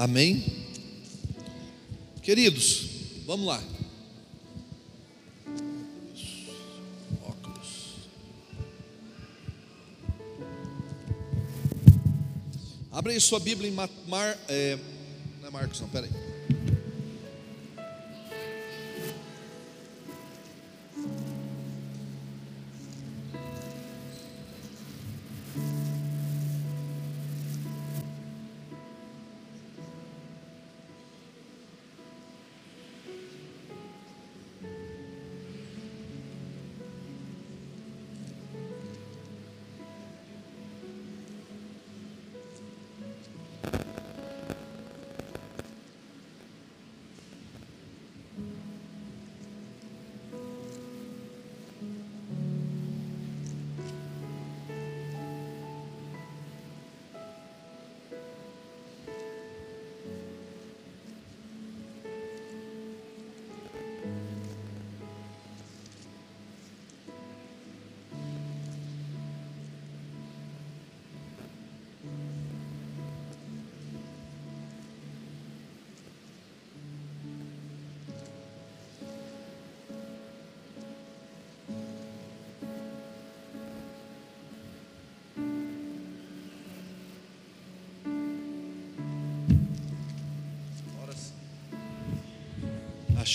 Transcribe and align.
Amém? 0.00 0.42
Queridos, 2.22 2.88
vamos 3.26 3.46
lá. 3.46 3.62
Óculos. 7.22 7.96
Abre 12.90 13.12
aí 13.12 13.20
sua 13.20 13.38
Bíblia 13.40 13.68
em 13.68 13.74
Mar, 13.74 13.90
é, 14.48 14.78
não 15.42 15.48
é 15.48 15.50
Marcos, 15.50 15.78
não, 15.82 15.88
peraí. 15.90 16.08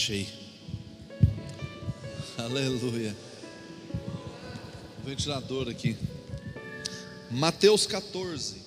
Achei. 0.06 0.28
Aleluia. 2.38 3.18
Ventilador 5.04 5.68
aqui. 5.68 5.98
Mateus 7.32 7.88
14. 7.88 8.58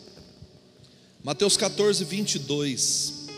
Mateus 1.22 1.56
14, 1.56 2.02
22. 2.04 3.28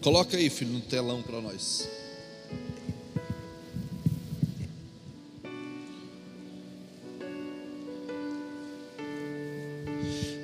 Coloca 0.00 0.38
aí, 0.38 0.48
filho, 0.48 0.72
no 0.72 0.80
telão 0.80 1.22
para 1.22 1.42
nós. 1.42 1.86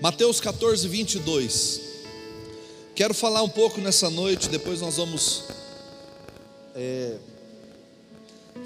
Mateus 0.02 0.42
14, 0.42 0.86
22. 0.88 1.94
Quero 2.95 3.12
falar 3.12 3.42
um 3.42 3.48
pouco 3.48 3.81
nessa 3.81 4.09
noite, 4.09 4.48
depois 4.48 4.81
nós 4.81 4.98
vamos 4.98 5.42
é, 6.77 7.16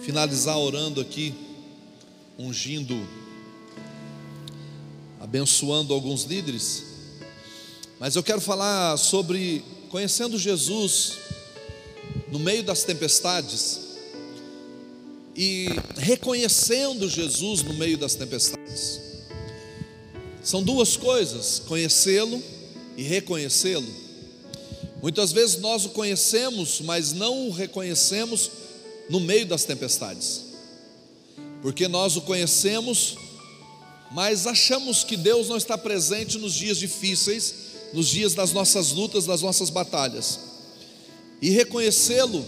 finalizar 0.03 0.59
orando 0.59 1.01
aqui, 1.01 1.35
ungindo, 2.39 3.09
abençoando 5.19 5.95
alguns 5.95 6.25
líderes. 6.25 6.85
Mas 7.99 8.17
eu 8.17 8.23
quero 8.23 8.39
falar 8.39 8.99
sobre 8.99 9.65
conhecendo 9.89 10.39
Jesus 10.39 11.15
no 12.31 12.39
meio 12.39 12.63
das 12.63 12.85
tempestades 12.85 13.81
e 15.35 15.69
reconhecendo 15.97 17.09
Jesus 17.09 17.63
no 17.63 17.73
meio 17.73 17.97
das 17.97 18.15
tempestades. 18.15 19.01
São 20.43 20.63
duas 20.63 20.99
coisas: 20.99 21.63
conhecê-lo 21.67 22.43
e 22.95 23.03
reconhecê-lo. 23.03 24.08
Muitas 25.01 25.31
vezes 25.31 25.59
nós 25.61 25.85
o 25.85 25.91
conhecemos, 25.91 26.81
mas 26.81 27.13
não 27.13 27.49
o 27.49 27.53
reconhecemos 27.53 28.51
no 29.09 29.21
meio 29.21 29.47
das 29.47 29.65
tempestades, 29.65 30.43
porque 31.63 31.87
nós 31.87 32.17
o 32.17 32.23
conhecemos, 32.23 33.17
mas 34.11 34.47
achamos 34.47 35.05
que 35.05 35.17
Deus 35.17 35.49
não 35.49 35.57
está 35.57 35.79
presente 35.79 36.37
nos 36.37 36.55
dias 36.55 36.79
difíceis, 36.79 37.55
nos 37.93 38.09
dias 38.09 38.35
das 38.35 38.53
nossas 38.53 38.91
lutas, 38.91 39.25
das 39.25 39.41
nossas 39.41 39.71
batalhas, 39.71 40.41
e 41.41 41.51
reconhecê-lo 41.51 42.45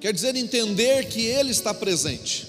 quer 0.00 0.12
dizer 0.12 0.34
entender 0.36 1.08
que 1.08 1.22
Ele 1.22 1.50
está 1.50 1.74
presente, 1.74 2.46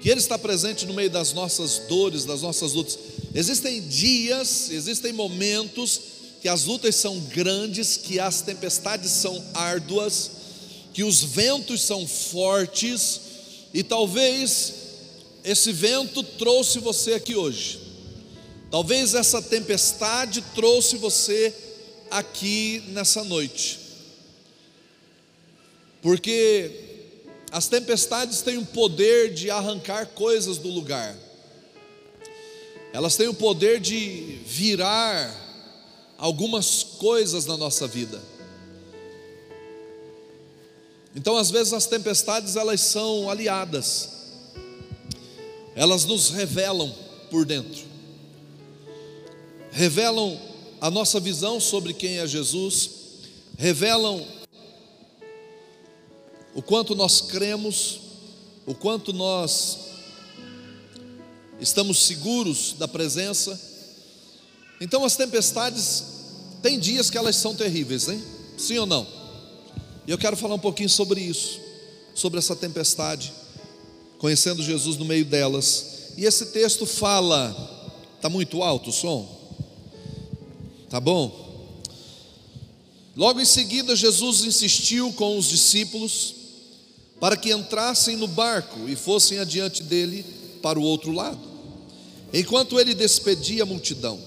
que 0.00 0.10
Ele 0.10 0.20
está 0.20 0.38
presente 0.38 0.84
no 0.84 0.92
meio 0.92 1.10
das 1.10 1.32
nossas 1.32 1.78
dores, 1.88 2.26
das 2.26 2.42
nossas 2.42 2.74
lutas. 2.74 2.98
Existem 3.34 3.80
dias, 3.80 4.70
existem 4.70 5.12
momentos 5.12 6.15
que 6.46 6.50
as 6.50 6.62
lutas 6.62 6.94
são 6.94 7.18
grandes, 7.18 7.96
que 7.96 8.20
as 8.20 8.40
tempestades 8.40 9.10
são 9.10 9.44
árduas, 9.52 10.30
que 10.94 11.02
os 11.02 11.20
ventos 11.20 11.82
são 11.82 12.06
fortes, 12.06 13.20
e 13.74 13.82
talvez 13.82 14.74
esse 15.42 15.72
vento 15.72 16.22
trouxe 16.22 16.78
você 16.78 17.14
aqui 17.14 17.34
hoje. 17.34 17.80
Talvez 18.70 19.12
essa 19.12 19.42
tempestade 19.42 20.40
trouxe 20.54 20.96
você 20.96 21.52
aqui 22.12 22.80
nessa 22.90 23.24
noite. 23.24 23.80
Porque 26.00 26.70
as 27.50 27.66
tempestades 27.66 28.40
têm 28.40 28.56
o 28.56 28.66
poder 28.66 29.34
de 29.34 29.50
arrancar 29.50 30.06
coisas 30.14 30.58
do 30.58 30.68
lugar. 30.68 31.12
Elas 32.92 33.16
têm 33.16 33.26
o 33.26 33.34
poder 33.34 33.80
de 33.80 34.38
virar 34.46 35.44
algumas 36.18 36.82
coisas 36.82 37.46
na 37.46 37.56
nossa 37.56 37.86
vida. 37.86 38.20
Então, 41.14 41.36
às 41.36 41.50
vezes 41.50 41.72
as 41.72 41.86
tempestades 41.86 42.56
elas 42.56 42.80
são 42.80 43.30
aliadas. 43.30 44.10
Elas 45.74 46.04
nos 46.04 46.30
revelam 46.30 46.94
por 47.30 47.44
dentro. 47.44 47.84
Revelam 49.70 50.38
a 50.80 50.90
nossa 50.90 51.18
visão 51.18 51.58
sobre 51.58 51.92
quem 51.92 52.18
é 52.18 52.26
Jesus, 52.26 52.90
revelam 53.58 54.26
o 56.54 56.62
quanto 56.62 56.94
nós 56.94 57.20
cremos, 57.20 58.00
o 58.66 58.74
quanto 58.74 59.12
nós 59.12 59.78
estamos 61.60 62.04
seguros 62.04 62.74
da 62.78 62.86
presença 62.86 63.58
então 64.80 65.04
as 65.04 65.16
tempestades, 65.16 66.04
tem 66.62 66.78
dias 66.78 67.10
que 67.10 67.16
elas 67.18 67.36
são 67.36 67.54
terríveis, 67.54 68.08
hein? 68.08 68.22
Sim 68.58 68.78
ou 68.78 68.86
não? 68.86 69.06
E 70.06 70.10
eu 70.10 70.18
quero 70.18 70.36
falar 70.36 70.54
um 70.54 70.60
pouquinho 70.60 70.88
sobre 70.88 71.20
isso, 71.20 71.60
sobre 72.14 72.38
essa 72.38 72.54
tempestade, 72.54 73.32
conhecendo 74.18 74.62
Jesus 74.62 74.96
no 74.96 75.04
meio 75.04 75.24
delas. 75.24 76.12
E 76.16 76.24
esse 76.24 76.46
texto 76.46 76.86
fala, 76.86 77.54
está 78.16 78.28
muito 78.28 78.62
alto 78.62 78.90
o 78.90 78.92
som? 78.92 79.36
Tá 80.88 81.00
bom? 81.00 81.44
Logo 83.16 83.40
em 83.40 83.44
seguida, 83.44 83.96
Jesus 83.96 84.44
insistiu 84.44 85.12
com 85.14 85.38
os 85.38 85.46
discípulos 85.46 86.34
para 87.18 87.36
que 87.36 87.52
entrassem 87.52 88.16
no 88.16 88.28
barco 88.28 88.88
e 88.88 88.94
fossem 88.94 89.38
adiante 89.38 89.82
dele 89.82 90.24
para 90.62 90.78
o 90.78 90.82
outro 90.82 91.12
lado, 91.12 91.40
enquanto 92.32 92.78
ele 92.78 92.94
despedia 92.94 93.62
a 93.62 93.66
multidão. 93.66 94.20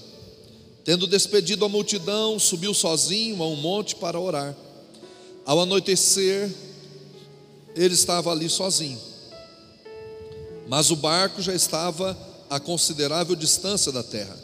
Tendo 0.84 1.06
despedido 1.06 1.64
a 1.64 1.68
multidão, 1.68 2.38
subiu 2.38 2.72
sozinho 2.72 3.42
a 3.42 3.46
um 3.46 3.56
monte 3.56 3.94
para 3.96 4.18
orar. 4.18 4.56
Ao 5.44 5.60
anoitecer, 5.60 6.50
ele 7.74 7.94
estava 7.94 8.30
ali 8.30 8.48
sozinho. 8.48 8.98
Mas 10.68 10.90
o 10.90 10.96
barco 10.96 11.42
já 11.42 11.54
estava 11.54 12.16
a 12.48 12.58
considerável 12.58 13.36
distância 13.36 13.92
da 13.92 14.02
terra, 14.02 14.36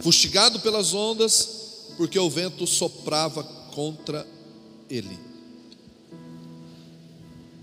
fustigado 0.00 0.60
pelas 0.60 0.94
ondas, 0.94 1.48
porque 1.96 2.18
o 2.18 2.30
vento 2.30 2.66
soprava 2.66 3.42
contra 3.42 4.26
ele. 4.88 5.18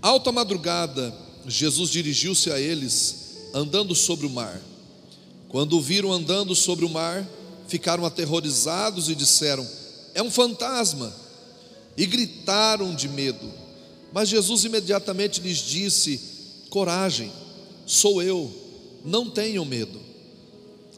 Alta 0.00 0.30
madrugada, 0.30 1.14
Jesus 1.46 1.90
dirigiu-se 1.90 2.50
a 2.50 2.60
eles, 2.60 3.48
andando 3.52 3.94
sobre 3.94 4.26
o 4.26 4.30
mar. 4.30 4.60
Quando 5.48 5.78
o 5.78 5.80
viram 5.80 6.12
andando 6.12 6.54
sobre 6.54 6.84
o 6.84 6.88
mar, 6.88 7.26
ficaram 7.68 8.04
aterrorizados 8.04 9.08
e 9.08 9.14
disseram: 9.14 9.66
É 10.14 10.22
um 10.22 10.30
fantasma! 10.30 11.14
E 11.96 12.06
gritaram 12.06 12.94
de 12.94 13.08
medo. 13.08 13.52
Mas 14.12 14.28
Jesus 14.28 14.64
imediatamente 14.64 15.40
lhes 15.40 15.58
disse: 15.58 16.20
Coragem, 16.70 17.30
sou 17.86 18.22
eu, 18.22 18.50
não 19.04 19.30
tenham 19.30 19.64
medo. 19.64 20.00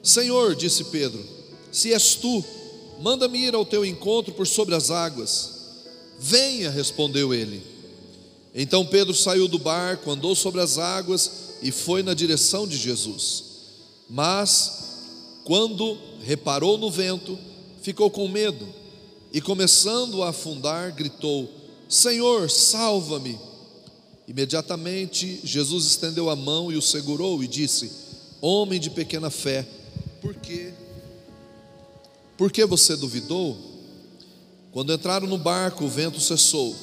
Senhor, 0.03 0.55
disse 0.55 0.85
Pedro, 0.85 1.23
se 1.71 1.93
és 1.93 2.15
tu, 2.15 2.45
manda-me 3.01 3.39
ir 3.39 3.55
ao 3.55 3.67
teu 3.67 3.85
encontro 3.85 4.33
por 4.33 4.47
sobre 4.47 4.75
as 4.75 4.91
águas. 4.91 5.51
Venha, 6.19 6.71
respondeu 6.71 7.35
ele. 7.35 7.63
Então 8.55 8.85
Pedro 8.85 9.15
saiu 9.15 9.47
do 9.47 9.59
barco, 9.59 10.11
andou 10.11 10.35
sobre 10.35 10.61
as 10.61 10.79
águas 10.79 11.31
e 11.63 11.71
foi 11.71 12.03
na 12.03 12.15
direção 12.15 12.67
de 12.67 12.77
Jesus. 12.77 13.45
Mas, 14.09 14.73
quando 15.45 15.97
reparou 16.23 16.79
no 16.79 16.91
vento, 16.91 17.39
ficou 17.83 18.11
com 18.11 18.29
medo 18.29 18.67
e, 19.33 19.41
começando 19.41 20.23
a 20.23 20.31
afundar, 20.31 20.95
gritou: 20.95 21.49
Senhor, 21.89 22.51
salva-me. 22.51 23.39
Imediatamente 24.29 25.41
Jesus 25.43 25.87
estendeu 25.87 26.31
a 26.31 26.37
mão 26.37 26.71
e 26.71 26.77
o 26.77 26.83
segurou 26.83 27.43
e 27.43 27.49
disse: 27.49 27.91
Homem 28.41 28.79
de 28.79 28.91
pequena 28.91 29.31
fé, 29.31 29.67
por 30.21 30.35
quê? 30.35 30.73
Por 32.37 32.53
que 32.53 32.65
você 32.65 32.97
duvidou? 32.97 33.59
Quando 34.73 34.93
entraram 34.93 35.27
no 35.27 35.37
barco, 35.37 35.85
o 35.85 35.89
vento 35.89 36.21
cessou. 36.21 36.77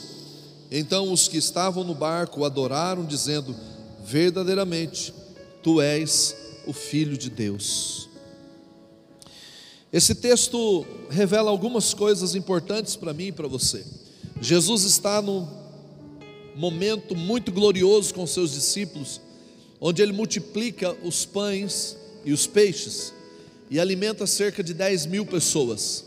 Então 0.69 1.11
os 1.11 1.27
que 1.27 1.37
estavam 1.37 1.83
no 1.83 1.95
barco 1.95 2.43
adoraram, 2.43 3.05
dizendo: 3.05 3.55
Verdadeiramente, 4.03 5.13
tu 5.63 5.81
és 5.81 6.35
o 6.65 6.73
Filho 6.73 7.17
de 7.17 7.29
Deus. 7.29 8.06
Esse 9.91 10.13
texto 10.13 10.85
revela 11.09 11.49
algumas 11.49 11.93
coisas 11.93 12.35
importantes 12.35 12.95
para 12.95 13.13
mim 13.13 13.27
e 13.27 13.31
para 13.31 13.47
você. 13.47 13.85
Jesus 14.41 14.83
está 14.83 15.21
num 15.21 15.47
momento 16.55 17.15
muito 17.15 17.51
glorioso 17.51 18.13
com 18.13 18.27
seus 18.27 18.51
discípulos, 18.51 19.21
onde 19.79 20.01
ele 20.01 20.11
multiplica 20.11 20.95
os 21.03 21.25
pães 21.25 21.95
e 22.25 22.33
os 22.33 22.45
peixes 22.45 23.13
e 23.69 23.79
alimenta 23.79 24.25
cerca 24.25 24.63
de 24.63 24.73
10 24.73 25.05
mil 25.05 25.25
pessoas. 25.25 26.03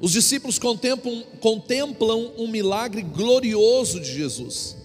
Os 0.00 0.12
discípulos 0.12 0.58
contemplam, 0.58 1.22
contemplam 1.40 2.32
um 2.36 2.48
milagre 2.48 3.02
glorioso 3.02 4.00
de 4.00 4.12
Jesus, 4.12 4.76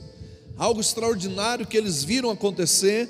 algo 0.56 0.80
extraordinário 0.80 1.66
que 1.66 1.76
eles 1.76 2.04
viram 2.04 2.30
acontecer, 2.30 3.10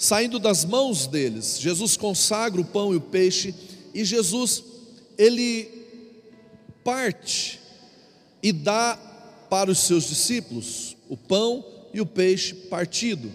saindo 0.00 0.38
das 0.38 0.64
mãos 0.64 1.06
deles. 1.06 1.60
Jesus 1.60 1.94
consagra 1.94 2.58
o 2.58 2.64
pão 2.64 2.94
e 2.94 2.96
o 2.96 3.00
peixe, 3.02 3.54
e 3.92 4.02
Jesus, 4.02 4.64
ele 5.18 5.68
parte 6.82 7.60
e 8.42 8.50
dá 8.50 8.98
para 9.50 9.70
os 9.70 9.80
seus 9.80 10.08
discípulos 10.08 10.96
o 11.06 11.18
pão 11.18 11.62
e 11.92 12.00
o 12.00 12.06
peixe 12.06 12.54
partido. 12.54 13.30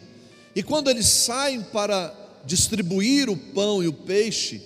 E 0.55 0.63
quando 0.63 0.89
eles 0.89 1.05
saem 1.05 1.61
para 1.61 2.11
distribuir 2.43 3.29
o 3.29 3.37
pão 3.37 3.83
e 3.83 3.87
o 3.87 3.93
peixe, 3.93 4.59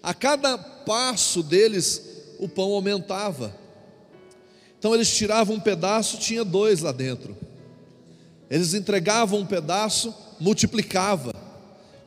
a 0.00 0.14
cada 0.14 0.56
passo 0.56 1.42
deles 1.42 2.02
o 2.38 2.48
pão 2.48 2.70
aumentava. 2.70 3.52
Então 4.78 4.94
eles 4.94 5.12
tiravam 5.12 5.56
um 5.56 5.60
pedaço, 5.60 6.18
tinha 6.18 6.44
dois 6.44 6.82
lá 6.82 6.92
dentro. 6.92 7.36
Eles 8.48 8.74
entregavam 8.74 9.40
um 9.40 9.46
pedaço, 9.46 10.14
multiplicava. 10.42 11.32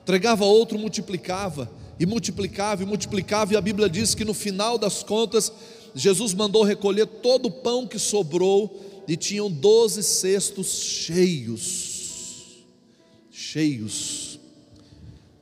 Entregava 0.04 0.46
outro, 0.46 0.78
multiplicava. 0.78 1.72
E 2.00 2.06
multiplicava 2.06 2.84
e 2.84 2.86
multiplicava. 2.86 3.54
E 3.54 3.58
a 3.58 3.62
Bíblia 3.62 3.90
diz 3.90 4.14
que 4.14 4.26
no 4.26 4.34
final 4.34 4.78
das 4.78 5.02
contas, 5.02 5.52
Jesus 5.96 6.34
mandou 6.34 6.64
recolher 6.64 7.06
todo 7.08 7.48
o 7.48 7.52
pão 7.52 7.88
que 7.88 7.98
sobrou. 7.98 9.04
E 9.08 9.16
tinham 9.16 9.50
doze 9.50 10.04
cestos 10.04 10.68
cheios. 10.68 12.66
Cheios. 13.32 14.40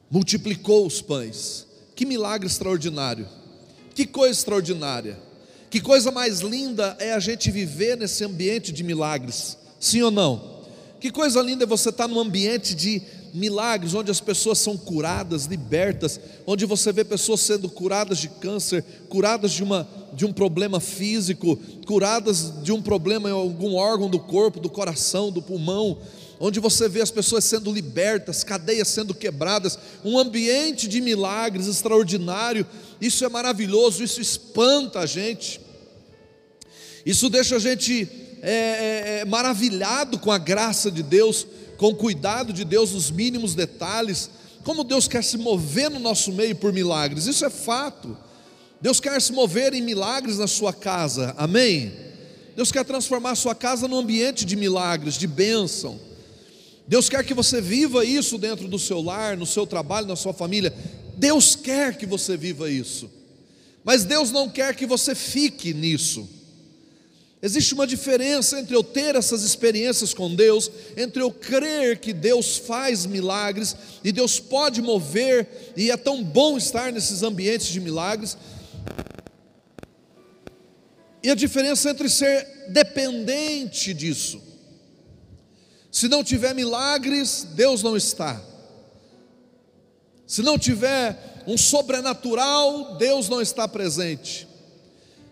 Multiplicou 0.09 0.85
os 0.85 1.01
pães. 1.01 1.65
Que 1.95 2.05
milagre 2.05 2.47
extraordinário. 2.47 3.27
Que 3.95 4.05
coisa 4.05 4.37
extraordinária. 4.37 5.19
Que 5.69 5.81
coisa 5.81 6.11
mais 6.11 6.41
linda 6.41 6.95
é 6.99 7.13
a 7.13 7.19
gente 7.19 7.49
viver 7.49 7.97
nesse 7.97 8.23
ambiente 8.23 8.71
de 8.71 8.83
milagres. 8.83 9.57
Sim 9.79 10.03
ou 10.03 10.11
não? 10.11 10.52
Que 11.03 11.11
coisa 11.11 11.41
linda 11.41 11.65
é 11.65 11.67
você 11.67 11.89
estar 11.89 12.07
num 12.07 12.17
ambiente 12.17 12.73
de 12.73 13.01
milagres, 13.33 13.94
onde 13.94 14.09
as 14.09 14.21
pessoas 14.21 14.57
são 14.57 14.77
curadas, 14.77 15.44
libertas, 15.47 16.17
onde 16.47 16.65
você 16.65 16.94
vê 16.94 17.03
pessoas 17.03 17.41
sendo 17.41 17.67
curadas 17.67 18.19
de 18.19 18.29
câncer, 18.29 18.85
curadas 19.09 19.51
de, 19.51 19.63
uma, 19.63 19.85
de 20.13 20.25
um 20.25 20.31
problema 20.31 20.79
físico, 20.79 21.59
curadas 21.85 22.53
de 22.63 22.71
um 22.71 22.81
problema 22.81 23.27
em 23.27 23.33
algum 23.33 23.75
órgão 23.75 24.09
do 24.09 24.17
corpo, 24.17 24.61
do 24.61 24.69
coração, 24.69 25.29
do 25.29 25.41
pulmão, 25.41 25.97
onde 26.39 26.61
você 26.61 26.88
vê 26.88 27.01
as 27.01 27.11
pessoas 27.11 27.44
sendo 27.44 27.69
libertas, 27.69 28.41
cadeias 28.41 28.88
sendo 28.88 29.13
quebradas, 29.13 29.77
um 30.05 30.17
ambiente 30.17 30.88
de 30.88 31.01
milagres 31.01 31.67
extraordinário. 31.67 32.65
Isso 33.01 33.25
é 33.25 33.27
maravilhoso, 33.27 34.01
isso 34.05 34.21
espanta 34.21 35.00
a 35.00 35.05
gente, 35.05 35.59
isso 37.05 37.29
deixa 37.29 37.57
a 37.57 37.59
gente 37.59 38.22
é, 38.45 38.51
é, 38.51 39.19
é, 39.19 39.25
maravilhado 39.25 40.19
com 40.19 40.29
a 40.29 40.37
graça 40.37 40.91
de 40.91 41.01
Deus, 41.01 41.47
com 41.77 41.87
o 41.87 41.95
cuidado 41.95 42.51
de 42.51 42.65
Deus 42.65 42.91
nos 42.91 43.09
mínimos 43.09 43.55
detalhes, 43.55 44.29
como 44.65 44.83
Deus 44.83 45.07
quer 45.07 45.23
se 45.23 45.37
mover 45.37 45.89
no 45.89 45.97
nosso 45.97 46.33
meio 46.33 46.53
por 46.53 46.73
milagres, 46.73 47.25
isso 47.25 47.45
é 47.45 47.49
fato. 47.49 48.17
Deus 48.81 48.99
quer 48.99 49.21
se 49.21 49.31
mover 49.31 49.73
em 49.73 49.81
milagres 49.81 50.39
na 50.39 50.47
sua 50.47 50.73
casa, 50.73 51.33
amém? 51.37 51.93
Deus 52.53 52.69
quer 52.69 52.83
transformar 52.83 53.31
a 53.31 53.35
sua 53.35 53.55
casa 53.55 53.87
num 53.87 53.99
ambiente 53.99 54.43
de 54.43 54.57
milagres, 54.57 55.15
de 55.15 55.25
bênção. 55.25 55.97
Deus 56.85 57.07
quer 57.07 57.23
que 57.23 57.33
você 57.33 57.61
viva 57.61 58.03
isso 58.03 58.37
dentro 58.37 58.67
do 58.67 58.77
seu 58.77 59.01
lar, 59.01 59.37
no 59.37 59.45
seu 59.45 59.65
trabalho, 59.65 60.05
na 60.05 60.17
sua 60.17 60.33
família. 60.33 60.75
Deus 61.15 61.55
quer 61.55 61.97
que 61.97 62.05
você 62.05 62.35
viva 62.35 62.69
isso, 62.69 63.09
mas 63.85 64.03
Deus 64.03 64.31
não 64.31 64.49
quer 64.49 64.75
que 64.75 64.85
você 64.85 65.15
fique 65.15 65.73
nisso. 65.73 66.42
Existe 67.45 67.73
uma 67.73 67.85
diferença 67.85 68.57
entre 68.57 68.73
eu 68.73 68.81
ter 68.81 69.17
essas 69.17 69.43
experiências 69.43 70.13
com 70.13 70.33
Deus, 70.33 70.71
entre 70.95 71.21
eu 71.21 71.29
crer 71.29 71.99
que 71.99 72.13
Deus 72.13 72.55
faz 72.55 73.05
milagres 73.05 73.75
e 74.01 74.13
Deus 74.13 74.39
pode 74.39 74.81
mover, 74.81 75.73
e 75.75 75.91
é 75.91 75.97
tão 75.97 76.23
bom 76.23 76.57
estar 76.57 76.89
nesses 76.93 77.21
ambientes 77.21 77.67
de 77.67 77.81
milagres, 77.81 78.38
e 81.21 81.29
a 81.29 81.35
diferença 81.35 81.89
entre 81.89 82.07
ser 82.09 82.47
dependente 82.69 83.93
disso. 83.93 84.41
Se 85.91 86.07
não 86.07 86.23
tiver 86.23 86.55
milagres, 86.55 87.45
Deus 87.55 87.83
não 87.83 87.97
está. 87.97 88.41
Se 90.25 90.41
não 90.41 90.57
tiver 90.57 91.43
um 91.45 91.57
sobrenatural, 91.57 92.95
Deus 92.95 93.27
não 93.27 93.41
está 93.41 93.67
presente. 93.67 94.52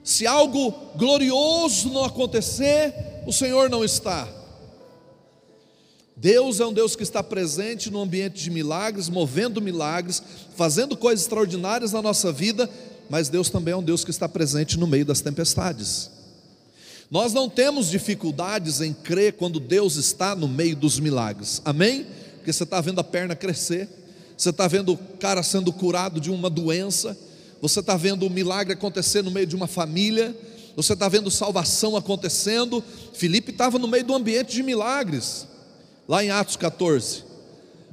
Se 0.04 0.26
algo 0.26 0.72
glorioso 0.96 1.90
não 1.90 2.04
acontecer, 2.04 2.94
o 3.26 3.32
Senhor 3.32 3.70
não 3.70 3.84
está. 3.84 4.28
Deus 6.16 6.60
é 6.60 6.66
um 6.66 6.74
Deus 6.74 6.96
que 6.96 7.04
está 7.04 7.24
presente 7.24 7.90
no 7.90 8.00
ambiente 8.00 8.44
de 8.44 8.52
milagres, 8.52 9.10
movendo 9.10 9.62
milagres, 9.62 10.22
fazendo 10.56 10.96
coisas 10.96 11.26
extraordinárias 11.26 11.92
na 11.94 12.02
nossa 12.02 12.32
vida, 12.32 12.70
mas 13.10 13.28
Deus 13.28 13.50
também 13.50 13.74
é 13.74 13.78
um 13.78 13.84
Deus 13.84 14.04
que 14.04 14.12
está 14.12 14.30
presente 14.30 14.78
no 14.78 14.86
meio 14.86 15.06
das 15.06 15.22
tempestades. 15.22 16.12
Nós 17.10 17.34
não 17.34 17.50
temos 17.50 17.90
dificuldades 17.90 18.82
em 18.82 18.94
crer 18.94 19.34
quando 19.34 19.60
Deus 19.60 19.96
está 19.96 20.36
no 20.36 20.48
meio 20.48 20.76
dos 20.76 21.00
milagres, 21.00 21.62
amém? 21.66 22.06
Porque 22.38 22.54
você 22.54 22.64
está 22.64 22.80
vendo 22.80 23.00
a 23.00 23.04
perna 23.04 23.36
crescer, 23.36 23.90
você 24.38 24.50
está 24.52 24.68
vendo 24.68 24.94
o 24.94 24.98
cara 24.98 25.44
sendo 25.44 25.74
curado 25.74 26.22
de 26.22 26.32
uma 26.32 26.50
doença, 26.50 27.18
você 27.62 27.80
está 27.80 27.96
vendo 27.96 28.26
o 28.26 28.30
milagre 28.30 28.74
acontecer 28.74 29.22
no 29.22 29.32
meio 29.32 29.46
de 29.46 29.56
uma 29.56 29.68
família, 29.68 30.36
você 30.76 30.94
está 30.94 31.08
vendo 31.08 31.30
salvação 31.30 31.96
acontecendo. 31.96 32.84
Filipe 33.14 33.52
estava 33.52 33.78
no 33.78 33.88
meio 33.88 34.04
do 34.04 34.16
ambiente 34.16 34.54
de 34.54 34.64
milagres, 34.64 35.48
lá 36.08 36.24
em 36.24 36.30
Atos 36.30 36.56
14. 36.56 37.24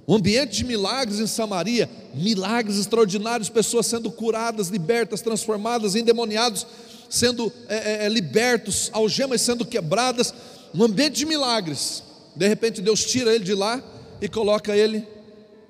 Um 0.07 0.15
ambiente 0.15 0.57
de 0.57 0.65
milagres 0.65 1.21
em 1.21 1.27
Samaria, 1.27 1.91
milagres 2.15 2.79
extraordinários, 2.79 3.51
pessoas 3.51 3.87
sendo 3.87 4.11
curadas, 4.11 4.69
libertas, 4.69 5.21
transformadas, 5.21 5.95
endemoniados 5.95 6.67
sendo 7.09 7.53
é, 7.69 7.77
é, 7.77 8.05
é, 8.07 8.09
libertos, 8.09 8.91
algemas 8.93 9.41
sendo 9.41 9.65
quebradas, 9.65 10.35
um 10.75 10.83
ambiente 10.85 11.17
de 11.17 11.27
milagres. 11.27 12.03
De 12.37 12.47
repente 12.47 12.81
Deus 12.81 13.05
tira 13.05 13.35
ele 13.35 13.45
de 13.45 13.55
lá 13.55 13.83
e 14.21 14.29
coloca 14.29 14.77
ele 14.77 15.07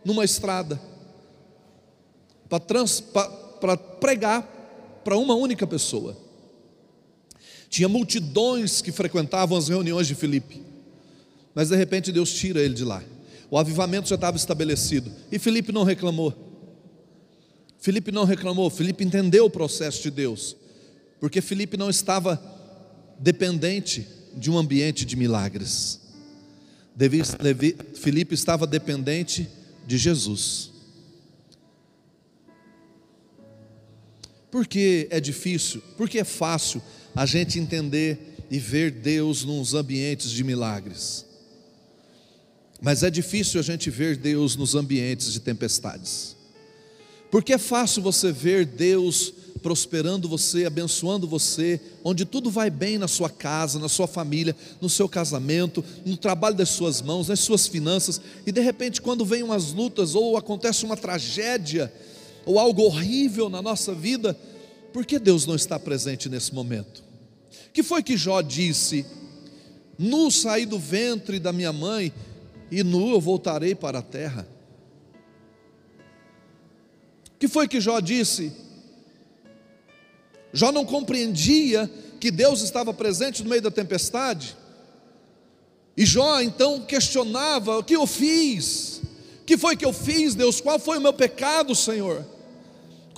numa 0.05 0.25
estrada 0.25 0.81
para 2.49 2.61
pregar 4.01 4.43
para 5.05 5.17
uma 5.17 5.35
única 5.35 5.67
pessoa. 5.67 6.17
Tinha 7.69 7.89
multidões 7.89 8.81
que 8.81 8.93
frequentavam 8.93 9.57
as 9.57 9.69
reuniões 9.69 10.07
de 10.07 10.15
Filipe, 10.15 10.63
mas 11.55 11.69
de 11.69 11.77
repente 11.77 12.13
Deus 12.13 12.33
tira 12.33 12.61
ele 12.61 12.75
de 12.75 12.85
lá. 12.85 13.03
O 13.51 13.59
avivamento 13.59 14.09
já 14.09 14.15
estava 14.15 14.37
estabelecido 14.37 15.11
e 15.31 15.39
Filipe 15.39 15.73
não 15.73 15.83
reclamou. 15.83 16.35
Filipe 17.79 18.11
não 18.11 18.25
reclamou, 18.25 18.69
Filipe 18.71 19.05
entendeu 19.05 19.45
o 19.45 19.51
processo 19.51 20.03
de 20.03 20.11
Deus, 20.11 20.57
porque 21.21 21.41
Filipe 21.41 21.77
não 21.77 21.89
estava 21.89 22.41
dependente 23.19 24.07
de 24.35 24.51
um 24.51 24.59
ambiente 24.59 25.05
de 25.05 25.17
milagres. 25.17 26.01
Filipe 27.95 28.35
estava 28.35 28.67
dependente 28.67 29.49
de 29.87 29.97
Jesus. 29.97 30.73
Por 34.51 34.67
que 34.67 35.07
é 35.11 35.21
difícil? 35.21 35.83
Porque 35.97 36.19
é 36.19 36.25
fácil 36.25 36.83
a 37.15 37.27
gente 37.27 37.59
entender 37.59 38.37
e 38.51 38.59
ver 38.59 38.91
Deus 38.91 39.45
nos 39.45 39.75
ambientes 39.75 40.31
de 40.31 40.43
milagres. 40.43 41.27
Mas 42.81 43.03
é 43.03 43.11
difícil 43.11 43.61
a 43.61 43.63
gente 43.63 43.91
ver 43.91 44.17
Deus 44.17 44.57
nos 44.57 44.75
ambientes 44.75 45.33
de 45.33 45.41
tempestades. 45.41 46.37
Porque 47.31 47.53
é 47.53 47.59
fácil 47.59 48.03
você 48.03 48.33
ver 48.33 48.65
Deus 48.65 49.35
prosperando 49.59 50.29
você, 50.29 50.65
abençoando 50.65 51.27
você, 51.27 51.81
onde 52.05 52.25
tudo 52.25 52.51
vai 52.51 52.71
bem 52.71 52.97
na 52.97 53.09
sua 53.09 53.29
casa, 53.29 53.79
na 53.79 53.89
sua 53.89 54.07
família, 54.07 54.57
no 54.81 54.89
seu 54.89 55.09
casamento, 55.09 55.85
no 56.07 56.17
trabalho 56.17 56.57
das 56.57 56.71
suas 56.71 57.03
mãos, 57.03 57.29
nas 57.29 57.41
suas 57.41 57.67
finanças, 57.67 58.21
e 58.47 58.53
de 58.53 58.61
repente, 58.61 59.03
quando 59.03 59.25
vem 59.25 59.43
umas 59.43 59.73
lutas 59.73 60.15
ou 60.15 60.37
acontece 60.37 60.85
uma 60.85 60.97
tragédia, 60.97 61.93
ou 62.49 62.59
algo 62.59 62.81
horrível 62.85 63.51
na 63.51 63.61
nossa 63.61 63.95
vida, 63.95 64.35
por 64.91 65.05
que 65.05 65.19
Deus 65.19 65.45
não 65.45 65.55
está 65.55 65.79
presente 65.79 66.31
nesse 66.31 66.55
momento? 66.55 67.05
Que 67.75 67.83
foi 67.83 68.03
que 68.03 68.17
Jó 68.17 68.41
disse: 68.41 69.05
Nu 69.99 70.31
saí 70.31 70.65
do 70.65 70.79
ventre 70.79 71.39
da 71.39 71.53
minha 71.53 71.75
mãe, 71.75 72.11
e 72.71 72.83
nu 72.83 73.11
eu 73.11 73.21
voltarei 73.21 73.75
para 73.75 73.99
a 73.99 74.03
terra. 74.03 74.49
Que 77.39 77.47
foi 77.47 77.69
que 77.69 77.83
Jó 77.83 78.01
disse? 78.01 78.51
Jó 80.51 80.73
não 80.73 80.87
compreendia 80.87 81.89
que 82.19 82.31
Deus 82.31 82.63
estava 82.63 82.95
presente 82.95 83.43
no 83.43 83.51
meio 83.51 83.61
da 83.61 83.71
tempestade. 83.71 84.57
E 85.95 86.07
Jó 86.07 86.41
então 86.41 86.81
questionava: 86.81 87.77
o 87.77 87.85
que 87.85 87.95
eu 87.95 88.07
fiz? 88.07 89.03
O 89.43 89.45
que 89.45 89.59
foi 89.59 89.77
que 89.77 89.85
eu 89.85 89.93
fiz, 89.93 90.35
Deus? 90.35 90.63
Qual 90.63 90.79
foi 90.79 90.97
o 90.97 91.01
meu 91.03 91.13
pecado, 91.13 91.75
Senhor? 91.75 92.25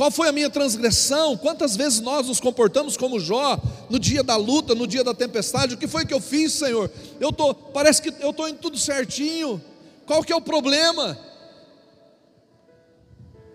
Qual 0.00 0.10
foi 0.10 0.28
a 0.30 0.32
minha 0.32 0.48
transgressão? 0.48 1.36
Quantas 1.36 1.76
vezes 1.76 2.00
nós 2.00 2.26
nos 2.26 2.40
comportamos 2.40 2.96
como 2.96 3.20
Jó 3.20 3.60
no 3.90 3.98
dia 3.98 4.22
da 4.22 4.34
luta, 4.34 4.74
no 4.74 4.86
dia 4.86 5.04
da 5.04 5.12
tempestade? 5.12 5.74
O 5.74 5.76
que 5.76 5.86
foi 5.86 6.06
que 6.06 6.14
eu 6.14 6.22
fiz, 6.22 6.54
Senhor? 6.54 6.90
Eu 7.20 7.30
tô, 7.30 7.52
parece 7.52 8.00
que 8.00 8.08
eu 8.18 8.30
estou 8.30 8.48
em 8.48 8.54
tudo 8.54 8.78
certinho. 8.78 9.62
Qual 10.06 10.24
que 10.24 10.32
é 10.32 10.36
o 10.36 10.40
problema? 10.40 11.18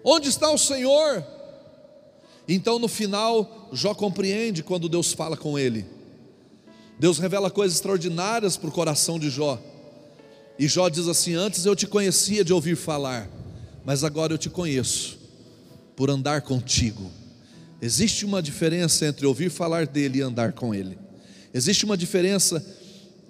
Onde 0.03 0.29
está 0.29 0.51
o 0.51 0.57
Senhor? 0.59 1.25
Então 2.47 2.77
no 2.77 2.87
final, 2.87 3.67
Jó 3.71 3.95
compreende 3.95 4.61
quando 4.61 4.87
Deus 4.87 5.13
fala 5.13 5.35
com 5.35 5.57
ele. 5.57 5.83
Deus 6.99 7.17
revela 7.17 7.49
coisas 7.49 7.77
extraordinárias 7.77 8.55
para 8.55 8.69
o 8.69 8.71
coração 8.71 9.17
de 9.17 9.31
Jó. 9.31 9.57
E 10.59 10.67
Jó 10.67 10.89
diz 10.89 11.07
assim: 11.07 11.33
Antes 11.33 11.65
eu 11.65 11.75
te 11.75 11.87
conhecia 11.87 12.45
de 12.45 12.53
ouvir 12.53 12.75
falar, 12.75 13.27
mas 13.83 14.03
agora 14.03 14.31
eu 14.31 14.37
te 14.37 14.47
conheço 14.47 15.24
por 15.95 16.09
andar 16.09 16.41
contigo. 16.41 17.11
Existe 17.81 18.25
uma 18.25 18.41
diferença 18.41 19.05
entre 19.05 19.25
ouvir 19.25 19.49
falar 19.49 19.85
dele 19.87 20.19
e 20.19 20.21
andar 20.21 20.53
com 20.53 20.73
ele. 20.73 20.97
Existe 21.53 21.85
uma 21.85 21.97
diferença 21.97 22.65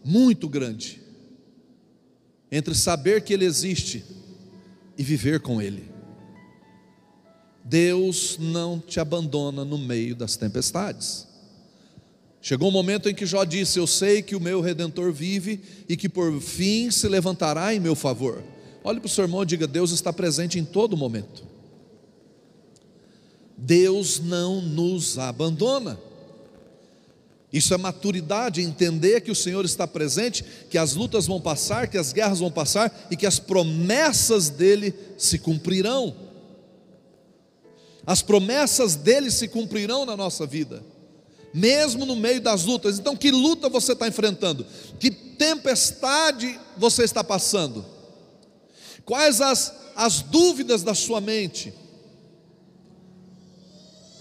muito 0.04 0.48
grande 0.48 1.02
entre 2.52 2.74
saber 2.76 3.22
que 3.22 3.34
ele 3.34 3.46
existe 3.46 4.04
e 4.98 5.04
viver 5.04 5.40
com 5.40 5.62
ele. 5.62 5.90
Deus 7.64 8.38
não 8.40 8.80
te 8.80 9.00
abandona 9.00 9.66
no 9.66 9.78
meio 9.78 10.16
das 10.16 10.36
tempestades. 10.36 11.28
Chegou 12.40 12.70
um 12.70 12.72
momento 12.72 13.10
em 13.10 13.16
que 13.16 13.26
Jó 13.26 13.44
disse: 13.44 13.80
Eu 13.80 13.88
sei 13.88 14.22
que 14.22 14.36
o 14.36 14.40
meu 14.40 14.62
redentor 14.62 15.12
vive 15.12 15.60
e 15.90 15.98
que 15.98 16.08
por 16.08 16.40
fim 16.40 16.92
se 16.92 17.08
levantará 17.08 17.74
em 17.74 17.80
meu 17.80 17.96
favor. 17.96 18.44
Olhe 18.84 19.00
para 19.00 19.08
o 19.08 19.10
seu 19.10 19.24
irmão 19.24 19.42
e 19.42 19.48
diga: 19.48 19.66
Deus 19.66 19.90
está 19.90 20.14
presente 20.14 20.60
em 20.60 20.64
todo 20.64 20.96
momento. 20.96 21.44
Deus 23.58 24.20
não 24.20 24.62
nos 24.62 25.18
abandona. 25.18 26.00
Isso 27.56 27.74
é 27.74 27.78
maturidade, 27.78 28.62
entender 28.62 29.22
que 29.22 29.32
o 29.32 29.36
Senhor 29.36 29.64
está 29.64 29.88
presente, 29.88 30.44
que 30.70 30.78
as 30.78 30.94
lutas 30.94 31.26
vão 31.26 31.40
passar, 31.40 31.88
que 31.88 31.98
as 31.98 32.12
guerras 32.12 32.40
vão 32.40 32.52
passar 32.52 33.08
e 33.10 33.16
que 33.16 33.26
as 33.26 33.40
promessas 33.40 34.50
dele 34.50 34.94
se 35.18 35.40
cumprirão. 35.40 36.14
As 38.06 38.22
promessas 38.22 38.96
dele 38.96 39.32
se 39.32 39.48
cumprirão 39.48 40.06
na 40.06 40.18
nossa 40.18 40.46
vida, 40.46 40.84
mesmo 41.54 42.06
no 42.06 42.16
meio 42.16 42.42
das 42.42 42.66
lutas. 42.66 43.00
Então, 43.00 43.16
que 43.16 43.32
luta 43.32 43.70
você 43.70 43.94
está 43.94 44.06
enfrentando? 44.06 44.66
Que 45.00 45.10
tempestade 45.10 46.60
você 46.78 47.04
está 47.04 47.24
passando? 47.24 47.86
Quais 49.06 49.40
as, 49.40 49.74
as 49.96 50.22
dúvidas 50.22 50.84
da 50.84 50.94
sua 50.94 51.22
mente? 51.22 51.74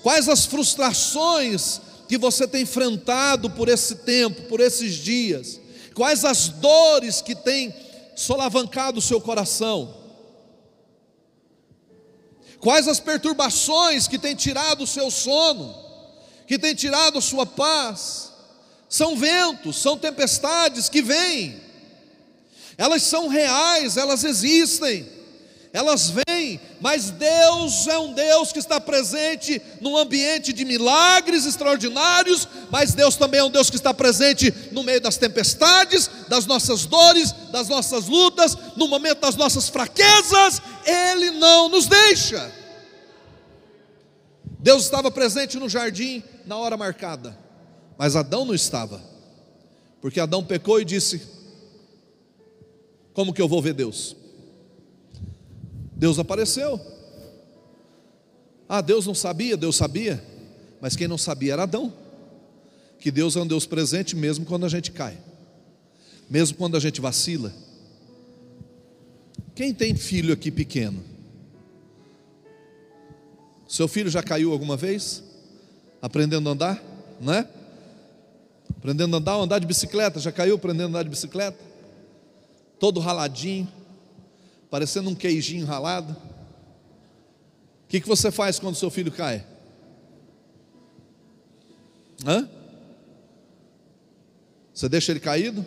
Quais 0.05 0.29
as 0.29 0.45
frustrações 0.45 1.81
que 2.07 2.19
você 2.19 2.47
tem 2.47 2.65
enfrentado 2.65 3.49
por 3.49 3.71
esse 3.71 3.95
tempo, 3.95 4.43
por 4.43 4.61
esses 4.61 4.97
dias? 4.97 5.59
Quais 5.95 6.27
as 6.27 6.51
dores 6.51 7.23
que 7.23 7.35
têm 7.35 7.75
solavancado 8.15 8.99
o 8.99 9.03
seu 9.03 9.19
coração? 9.19 9.97
Quais 12.61 12.87
as 12.87 13.01
perturbações 13.01 14.07
que 14.07 14.19
têm 14.19 14.35
tirado 14.35 14.85
o 14.85 14.87
seu 14.87 15.11
sono, 15.11 15.75
que 16.47 16.59
têm 16.59 16.75
tirado 16.75 17.17
a 17.17 17.23
sua 17.23 17.47
paz? 17.47 18.31
São 18.91 19.17
ventos, 19.17 19.77
são 19.77 19.97
tempestades 19.97 20.87
que 20.91 21.01
vêm, 21.01 21.59
elas 22.77 23.03
são 23.05 23.27
reais, 23.27 23.97
elas 23.97 24.23
existem 24.23 25.14
elas 25.75 26.09
vêm, 26.29 26.61
mas 26.81 27.11
Deus 27.11 27.89
é 27.89 27.99
um 27.99 28.13
Deus 28.13 28.53
que 28.53 28.61
está 28.61 28.81
presente 28.81 29.61
num 29.81 29.97
ambiente 29.99 30.53
de 30.53 30.65
milagres 30.65 31.45
extraordinários, 31.45 32.47
mas 32.71 32.95
Deus 32.95 33.17
também 33.17 33.41
é 33.41 33.45
um 33.45 33.51
Deus 33.51 33.71
que 33.71 33.75
está 33.75 33.93
presente 33.93 34.55
no 34.71 34.85
meio 34.85 35.01
das 35.01 35.17
tempestades, 35.17 36.09
das 36.29 36.47
nossas 36.47 36.87
dores, 36.87 37.33
das 37.51 37.69
nossas 37.69 38.07
lutas, 38.07 38.57
no 38.77 38.87
momento 38.87 39.19
das 39.19 39.35
nossas 39.35 39.69
fraquezas, 39.69 40.63
Ele 40.87 41.33
não 41.33 41.69
nos 41.69 41.89
deixa. 41.89 42.53
Deus 44.61 44.85
estava 44.85 45.11
presente 45.11 45.59
no 45.59 45.69
jardim 45.69 46.23
na 46.47 46.57
hora 46.57 46.77
marcada, 46.77 47.37
mas 47.99 48.15
Adão 48.15 48.45
não 48.45 48.55
estava, 48.55 49.03
porque 50.01 50.21
Adão 50.21 50.45
pecou 50.45 50.81
e 50.81 50.85
disse: 50.85 51.21
Como 53.13 53.35
que 53.35 53.43
eu 53.43 53.49
vou 53.49 53.61
ver 53.61 53.75
Deus? 53.75 54.15
Deus 56.05 56.19
apareceu. 56.19 56.79
Ah, 58.69 58.83
Deus 58.83 59.07
não 59.07 59.15
sabia, 59.15 59.57
Deus 59.57 59.75
sabia, 59.75 60.23
mas 60.79 60.95
quem 60.95 61.09
não 61.09 61.17
sabia 61.17 61.55
era 61.55 61.63
Adão. 61.63 61.91
Que 62.99 63.11
Deus 63.11 63.37
é 63.37 63.41
um 63.41 63.47
Deus 63.47 63.65
presente 63.65 64.15
mesmo 64.15 64.45
quando 64.45 64.67
a 64.67 64.69
gente 64.69 64.93
cai, 64.93 65.17
mesmo 66.29 66.59
quando 66.59 66.77
a 66.77 66.79
gente 66.79 67.01
vacila. 67.01 67.51
Quem 69.55 69.73
tem 69.73 69.95
filho 69.95 70.35
aqui 70.35 70.51
pequeno? 70.51 71.03
Seu 73.67 73.89
filho 73.89 74.11
já 74.11 74.23
caiu 74.23 74.53
alguma 74.53 74.77
vez? 74.77 75.25
Aprendendo 76.03 76.51
a 76.51 76.53
andar? 76.53 76.85
Não 77.19 77.33
é? 77.33 77.49
Aprendendo 78.77 79.17
a 79.17 79.19
andar, 79.19 79.37
andar 79.37 79.59
de 79.59 79.67
bicicleta, 79.67 80.21
já 80.21 80.31
caiu 80.31 80.57
aprendendo 80.57 80.85
a 80.85 80.89
andar 80.91 81.03
de 81.05 81.09
bicicleta? 81.09 81.59
Todo 82.79 83.01
raladinho 83.01 83.67
parecendo 84.75 85.09
um 85.09 85.15
queijinho 85.15 85.65
ralado. 85.65 86.17
O 87.85 87.87
que, 87.87 88.01
que 88.01 88.09
você 88.09 88.33
faz 88.33 88.59
quando 88.59 88.75
seu 88.75 88.91
filho 88.91 89.13
cai? 89.13 89.47
Hã? 92.27 92.51
Você 94.75 94.89
deixa 94.89 95.13
ele 95.13 95.21
caído? 95.21 95.65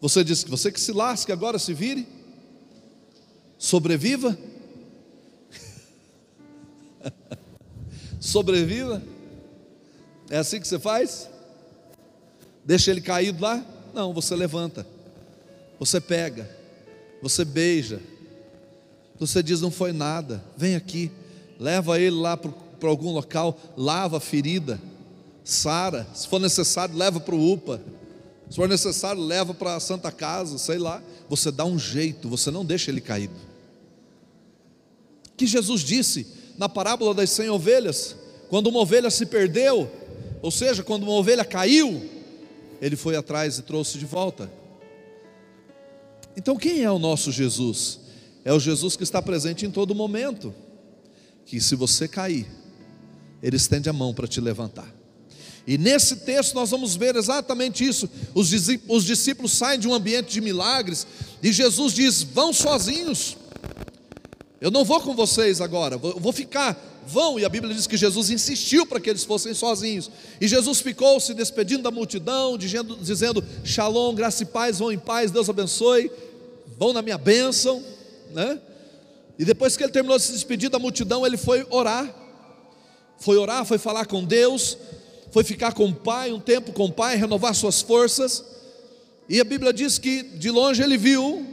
Você 0.00 0.24
diz 0.24 0.42
que 0.42 0.48
você 0.48 0.72
que 0.72 0.80
se 0.80 0.92
lasque 0.92 1.30
agora, 1.30 1.58
se 1.58 1.74
vire? 1.74 2.08
Sobreviva? 3.58 4.34
Sobreviva? 8.18 9.02
É 10.30 10.38
assim 10.38 10.58
que 10.58 10.66
você 10.66 10.78
faz? 10.78 11.28
Deixa 12.64 12.90
ele 12.90 13.02
caído 13.02 13.42
lá? 13.42 13.62
Não, 13.92 14.14
você 14.14 14.34
levanta. 14.34 14.86
Você 15.78 16.00
pega 16.00 16.59
você 17.22 17.44
beija, 17.44 18.00
você 19.18 19.42
diz 19.42 19.60
não 19.60 19.70
foi 19.70 19.92
nada, 19.92 20.42
vem 20.56 20.74
aqui, 20.74 21.10
leva 21.58 22.00
ele 22.00 22.16
lá 22.16 22.36
para 22.36 22.88
algum 22.88 23.12
local, 23.12 23.58
lava 23.76 24.16
a 24.16 24.20
ferida, 24.20 24.80
sara, 25.44 26.06
se 26.14 26.26
for 26.26 26.40
necessário, 26.40 26.96
leva 26.96 27.20
para 27.20 27.34
o 27.34 27.52
UPA, 27.52 27.82
se 28.48 28.56
for 28.56 28.68
necessário, 28.68 29.22
leva 29.22 29.54
para 29.54 29.76
a 29.76 29.80
Santa 29.80 30.10
Casa, 30.10 30.58
sei 30.58 30.78
lá, 30.78 31.02
você 31.28 31.52
dá 31.52 31.64
um 31.64 31.78
jeito, 31.78 32.28
você 32.28 32.50
não 32.50 32.64
deixa 32.64 32.90
ele 32.90 33.00
caído. 33.00 33.34
Que 35.36 35.46
Jesus 35.46 35.82
disse: 35.82 36.26
na 36.58 36.68
parábola 36.68 37.14
das 37.14 37.30
cem 37.30 37.48
ovelhas, 37.48 38.16
quando 38.48 38.66
uma 38.66 38.80
ovelha 38.80 39.10
se 39.10 39.24
perdeu, 39.24 39.90
ou 40.42 40.50
seja, 40.50 40.82
quando 40.82 41.04
uma 41.04 41.12
ovelha 41.12 41.44
caiu, 41.44 42.10
ele 42.80 42.96
foi 42.96 43.14
atrás 43.14 43.58
e 43.58 43.62
trouxe 43.62 43.98
de 43.98 44.04
volta. 44.04 44.50
Então, 46.36 46.56
quem 46.56 46.82
é 46.82 46.90
o 46.90 46.98
nosso 46.98 47.30
Jesus? 47.30 48.00
É 48.44 48.52
o 48.52 48.60
Jesus 48.60 48.96
que 48.96 49.02
está 49.02 49.20
presente 49.20 49.66
em 49.66 49.70
todo 49.70 49.94
momento. 49.94 50.54
Que 51.44 51.60
se 51.60 51.74
você 51.74 52.06
cair, 52.06 52.46
Ele 53.42 53.56
estende 53.56 53.88
a 53.88 53.92
mão 53.92 54.14
para 54.14 54.26
te 54.26 54.40
levantar. 54.40 55.00
E 55.66 55.76
nesse 55.76 56.16
texto 56.16 56.54
nós 56.54 56.70
vamos 56.70 56.96
ver 56.96 57.16
exatamente 57.16 57.86
isso. 57.86 58.08
Os 58.34 59.04
discípulos 59.04 59.52
saem 59.52 59.78
de 59.78 59.86
um 59.86 59.94
ambiente 59.94 60.32
de 60.32 60.40
milagres 60.40 61.06
e 61.42 61.52
Jesus 61.52 61.92
diz: 61.92 62.22
vão 62.22 62.52
sozinhos. 62.52 63.36
Eu 64.60 64.70
não 64.70 64.84
vou 64.84 65.00
com 65.00 65.14
vocês 65.14 65.60
agora, 65.60 65.96
vou 65.96 66.32
ficar. 66.32 66.89
Vão, 67.06 67.38
e 67.40 67.44
a 67.44 67.48
Bíblia 67.48 67.74
diz 67.74 67.86
que 67.86 67.96
Jesus 67.96 68.30
insistiu 68.30 68.86
para 68.86 69.00
que 69.00 69.10
eles 69.10 69.24
fossem 69.24 69.52
sozinhos. 69.54 70.10
E 70.40 70.46
Jesus 70.46 70.80
ficou 70.80 71.18
se 71.18 71.34
despedindo 71.34 71.82
da 71.82 71.90
multidão, 71.90 72.56
dizendo, 72.56 72.96
dizendo: 72.96 73.44
Shalom, 73.64 74.14
graça 74.14 74.42
e 74.42 74.46
paz, 74.46 74.78
vão 74.78 74.92
em 74.92 74.98
paz, 74.98 75.30
Deus 75.30 75.48
abençoe, 75.48 76.10
vão 76.78 76.92
na 76.92 77.02
minha 77.02 77.18
bênção. 77.18 77.82
Né? 78.32 78.60
E 79.38 79.44
depois 79.44 79.76
que 79.76 79.82
ele 79.82 79.92
terminou 79.92 80.18
de 80.18 80.24
se 80.24 80.32
despedir 80.32 80.68
da 80.68 80.78
multidão, 80.78 81.26
ele 81.26 81.36
foi 81.36 81.66
orar. 81.70 82.14
Foi 83.18 83.36
orar, 83.36 83.64
foi 83.64 83.78
falar 83.78 84.06
com 84.06 84.24
Deus, 84.24 84.78
foi 85.30 85.44
ficar 85.44 85.72
com 85.72 85.86
o 85.86 85.94
Pai, 85.94 86.32
um 86.32 86.40
tempo 86.40 86.72
com 86.72 86.86
o 86.86 86.92
Pai, 86.92 87.16
renovar 87.16 87.54
suas 87.54 87.80
forças. 87.80 88.44
E 89.28 89.40
a 89.40 89.44
Bíblia 89.44 89.72
diz 89.72 89.98
que 89.98 90.22
de 90.22 90.50
longe 90.50 90.82
ele 90.82 90.96
viu 90.96 91.46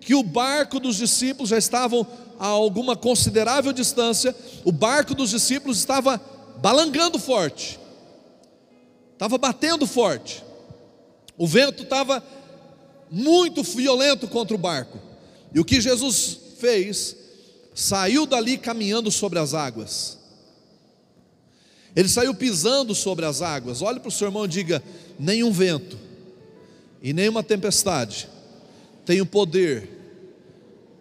que 0.00 0.14
o 0.14 0.22
barco 0.22 0.80
dos 0.80 0.96
discípulos 0.96 1.50
já 1.50 1.58
estavam 1.58 2.06
a 2.38 2.46
alguma 2.46 2.96
considerável 2.96 3.72
distância, 3.72 4.34
o 4.64 4.72
barco 4.72 5.14
dos 5.14 5.30
discípulos 5.30 5.78
estava 5.78 6.20
balangando 6.58 7.18
forte, 7.18 7.78
estava 9.12 9.36
batendo 9.38 9.86
forte, 9.86 10.44
o 11.36 11.46
vento 11.46 11.82
estava 11.82 12.22
muito 13.10 13.62
violento 13.62 14.28
contra 14.28 14.54
o 14.54 14.58
barco, 14.58 14.98
e 15.54 15.60
o 15.60 15.64
que 15.64 15.80
Jesus 15.80 16.38
fez? 16.58 17.16
Saiu 17.74 18.26
dali 18.26 18.58
caminhando 18.58 19.10
sobre 19.10 19.38
as 19.38 19.54
águas. 19.54 20.18
Ele 21.94 22.08
saiu 22.08 22.34
pisando 22.34 22.94
sobre 22.94 23.24
as 23.24 23.40
águas. 23.40 23.82
Olhe 23.82 23.98
para 23.98 24.08
o 24.08 24.12
seu 24.12 24.28
irmão 24.28 24.44
e 24.44 24.48
diga: 24.48 24.82
nenhum 25.18 25.50
vento 25.52 25.96
e 27.02 27.12
nenhuma 27.12 27.42
tempestade 27.42 28.28
tem 29.04 29.20
o 29.20 29.26
poder 29.26 29.97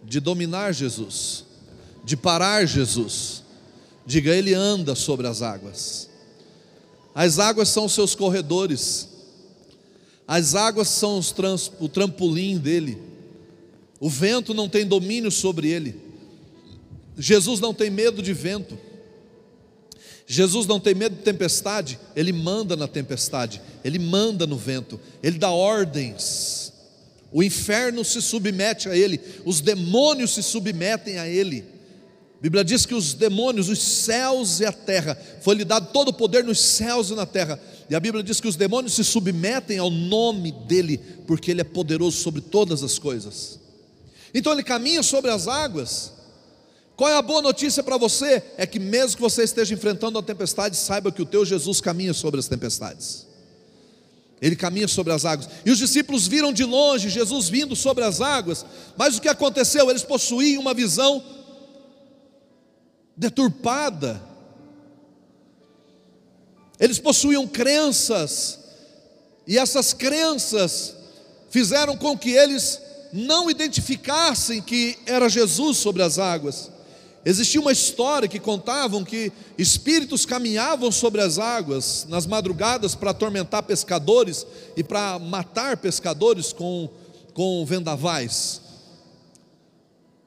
de 0.08 0.22
dominar 0.22 0.74
Jesus, 0.74 1.44
de 2.04 2.16
parar 2.16 2.66
Jesus. 2.66 3.44
Diga, 4.06 4.34
ele 4.34 4.54
anda 4.54 4.96
sobre 4.96 5.28
as 5.28 5.42
águas. 5.42 6.10
As 7.14 7.40
águas 7.40 7.68
são 7.68 7.90
seus 7.90 8.16
corredores. 8.16 9.10
As 10.26 10.56
águas 10.56 10.88
são 10.88 11.20
trans, 11.22 11.70
o 11.80 11.90
trampolim 11.90 12.58
dele. 12.58 12.98
O 14.00 14.10
vento 14.10 14.54
não 14.54 14.70
tem 14.70 14.86
domínio 14.86 15.30
sobre 15.30 15.70
ele. 15.70 16.00
Jesus 17.18 17.60
não 17.60 17.74
tem 17.74 17.90
medo 17.90 18.22
de 18.22 18.32
vento. 18.32 18.78
Jesus 20.26 20.66
não 20.66 20.80
tem 20.80 20.94
medo 20.94 21.16
de 21.16 21.22
tempestade, 21.22 21.98
ele 22.14 22.34
manda 22.34 22.76
na 22.76 22.86
tempestade, 22.86 23.62
ele 23.82 23.98
manda 23.98 24.46
no 24.46 24.58
vento, 24.58 25.00
ele 25.24 25.38
dá 25.38 25.50
ordens. 25.50 26.67
O 27.32 27.44
inferno 27.44 28.06
se 28.06 28.22
submete 28.22 28.88
a 28.90 28.96
ele, 28.96 29.20
os 29.46 29.60
demônios 29.60 30.34
se 30.34 30.42
submetem 30.42 31.20
a 31.20 31.28
ele. 31.28 31.66
A 32.38 32.42
Bíblia 32.42 32.64
diz 32.64 32.86
que 32.86 32.94
os 32.94 33.14
demônios, 33.14 33.68
os 33.68 33.80
céus 33.80 34.60
e 34.60 34.66
a 34.66 34.72
terra, 34.72 35.20
foi-lhe 35.42 35.66
dado 35.66 35.92
todo 35.92 36.10
o 36.10 36.14
poder 36.14 36.44
nos 36.44 36.60
céus 36.60 37.10
e 37.10 37.16
na 37.16 37.26
terra. 37.26 37.60
E 37.90 37.96
a 37.96 38.00
Bíblia 38.00 38.24
diz 38.24 38.40
que 38.40 38.48
os 38.48 38.56
demônios 38.56 38.94
se 38.94 39.04
submetem 39.04 39.80
ao 39.80 39.90
nome 39.90 40.52
dele, 40.52 41.00
porque 41.26 41.52
ele 41.52 41.62
é 41.62 41.64
poderoso 41.64 42.18
sobre 42.18 42.42
todas 42.42 42.84
as 42.84 43.00
coisas. 43.00 43.60
Então 44.34 44.54
ele 44.54 44.64
caminha 44.64 45.02
sobre 45.02 45.32
as 45.32 45.48
águas. 45.48 46.14
Qual 46.96 47.10
é 47.10 47.16
a 47.18 47.22
boa 47.22 47.42
notícia 47.42 47.84
para 47.84 47.98
você? 47.98 48.42
É 48.58 48.66
que 48.66 48.80
mesmo 48.80 49.18
que 49.18 49.22
você 49.22 49.44
esteja 49.44 49.74
enfrentando 49.74 50.18
uma 50.18 50.24
tempestade, 50.24 50.78
saiba 50.78 51.12
que 51.12 51.22
o 51.22 51.26
teu 51.26 51.44
Jesus 51.46 51.82
caminha 51.82 52.14
sobre 52.14 52.40
as 52.40 52.48
tempestades. 52.48 53.27
Ele 54.42 54.56
caminha 54.56 54.88
sobre 54.88 55.12
as 55.14 55.26
águas. 55.26 55.50
E 55.66 55.72
os 55.72 55.78
discípulos 55.78 56.28
viram 56.28 56.54
de 56.54 56.64
longe 56.64 57.10
Jesus 57.10 57.50
vindo 57.50 57.76
sobre 57.76 58.04
as 58.04 58.22
águas, 58.22 58.66
mas 58.96 59.18
o 59.18 59.22
que 59.22 59.30
aconteceu? 59.30 59.90
Eles 59.90 60.04
possuíam 60.04 60.62
uma 60.62 60.74
visão 60.74 61.24
deturpada. 63.16 64.22
Eles 66.80 67.00
possuíam 67.00 67.48
crenças, 67.48 68.60
e 69.48 69.58
essas 69.58 69.94
crenças 69.94 70.96
fizeram 71.50 71.98
com 71.98 72.16
que 72.16 72.30
eles 72.30 72.80
não 73.12 73.50
identificassem 73.50 74.62
que 74.62 75.00
era 75.08 75.28
Jesus 75.28 75.78
sobre 75.78 76.04
as 76.04 76.20
águas. 76.20 76.70
Existia 77.26 77.60
uma 77.60 77.72
história 77.72 78.28
que 78.28 78.40
contavam 78.40 79.04
que 79.04 79.32
espíritos 79.58 80.26
caminhavam 80.26 80.92
sobre 80.92 81.22
as 81.22 81.38
águas 81.38 82.06
nas 82.08 82.26
madrugadas 82.26 82.96
para 82.96 83.12
atormentar 83.12 83.64
pescadores 83.64 84.46
e 84.78 84.84
para 84.84 85.20
matar 85.20 85.78
pescadores 85.78 86.54
com, 86.54 86.90
com 87.34 87.66
vendavais. 87.66 88.62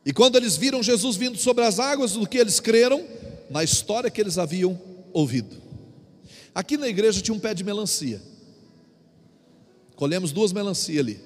E 0.05 0.13
quando 0.13 0.37
eles 0.37 0.57
viram 0.57 0.83
Jesus 0.83 1.17
vindo 1.17 1.39
sobre 1.39 1.65
as 1.65 1.79
águas, 1.79 2.13
do 2.13 2.27
que 2.27 2.39
eles 2.39 2.61
creram? 2.61 3.05
Na 3.49 3.65
história 3.65 4.11
que 4.11 4.21
eles 4.21 4.39
haviam 4.39 4.79
ouvido. 5.13 5.57
Aqui 6.55 6.77
na 6.77 6.89
igreja 6.89 7.21
tinha 7.21 7.35
um 7.35 7.41
pé 7.41 7.55
de 7.55 7.65
melancia. 7.65 8.21
Colhemos 9.97 10.33
duas 10.33 10.53
melancias 10.53 10.99
ali. 10.99 11.21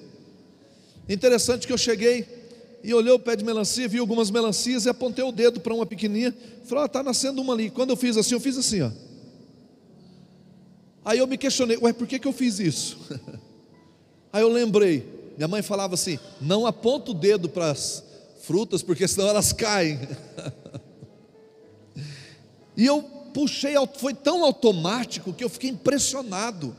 Interessante 1.08 1.66
que 1.66 1.72
eu 1.72 1.78
cheguei 1.78 2.43
e 2.84 2.92
olhei 2.92 3.12
o 3.14 3.18
pé 3.18 3.34
de 3.34 3.42
melancia, 3.42 3.88
vi 3.88 3.98
algumas 3.98 4.30
melancias 4.30 4.84
e 4.84 4.90
apontei 4.90 5.24
o 5.24 5.32
dedo 5.32 5.58
para 5.58 5.72
uma 5.72 5.86
pequenininha. 5.86 6.36
Falei, 6.66 6.84
está 6.84 7.00
ah, 7.00 7.02
nascendo 7.02 7.40
uma 7.40 7.54
ali. 7.54 7.70
Quando 7.70 7.88
eu 7.90 7.96
fiz 7.96 8.14
assim, 8.18 8.34
eu 8.34 8.40
fiz 8.40 8.58
assim, 8.58 8.82
ó. 8.82 8.90
Aí 11.02 11.18
eu 11.18 11.26
me 11.26 11.38
questionei, 11.38 11.78
ué, 11.78 11.94
por 11.94 12.06
que, 12.06 12.18
que 12.18 12.28
eu 12.28 12.32
fiz 12.32 12.58
isso? 12.58 12.98
Aí 14.30 14.42
eu 14.42 14.50
lembrei, 14.50 15.32
minha 15.38 15.48
mãe 15.48 15.62
falava 15.62 15.94
assim: 15.94 16.18
não 16.40 16.66
aponta 16.66 17.12
o 17.12 17.14
dedo 17.14 17.48
para 17.48 17.70
as 17.70 18.04
frutas, 18.42 18.82
porque 18.82 19.08
senão 19.08 19.28
elas 19.28 19.50
caem. 19.50 19.98
e 22.76 22.84
eu 22.84 23.00
puxei, 23.32 23.74
foi 23.96 24.12
tão 24.12 24.44
automático 24.44 25.32
que 25.32 25.42
eu 25.42 25.48
fiquei 25.48 25.70
impressionado. 25.70 26.76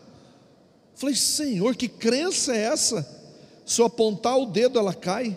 Falei, 0.94 1.16
Senhor, 1.16 1.76
que 1.76 1.88
crença 1.88 2.56
é 2.56 2.66
essa? 2.66 3.08
Se 3.66 3.82
eu 3.82 3.88
apontar 3.88 4.38
o 4.38 4.46
dedo, 4.46 4.78
ela 4.78 4.94
cai. 4.94 5.36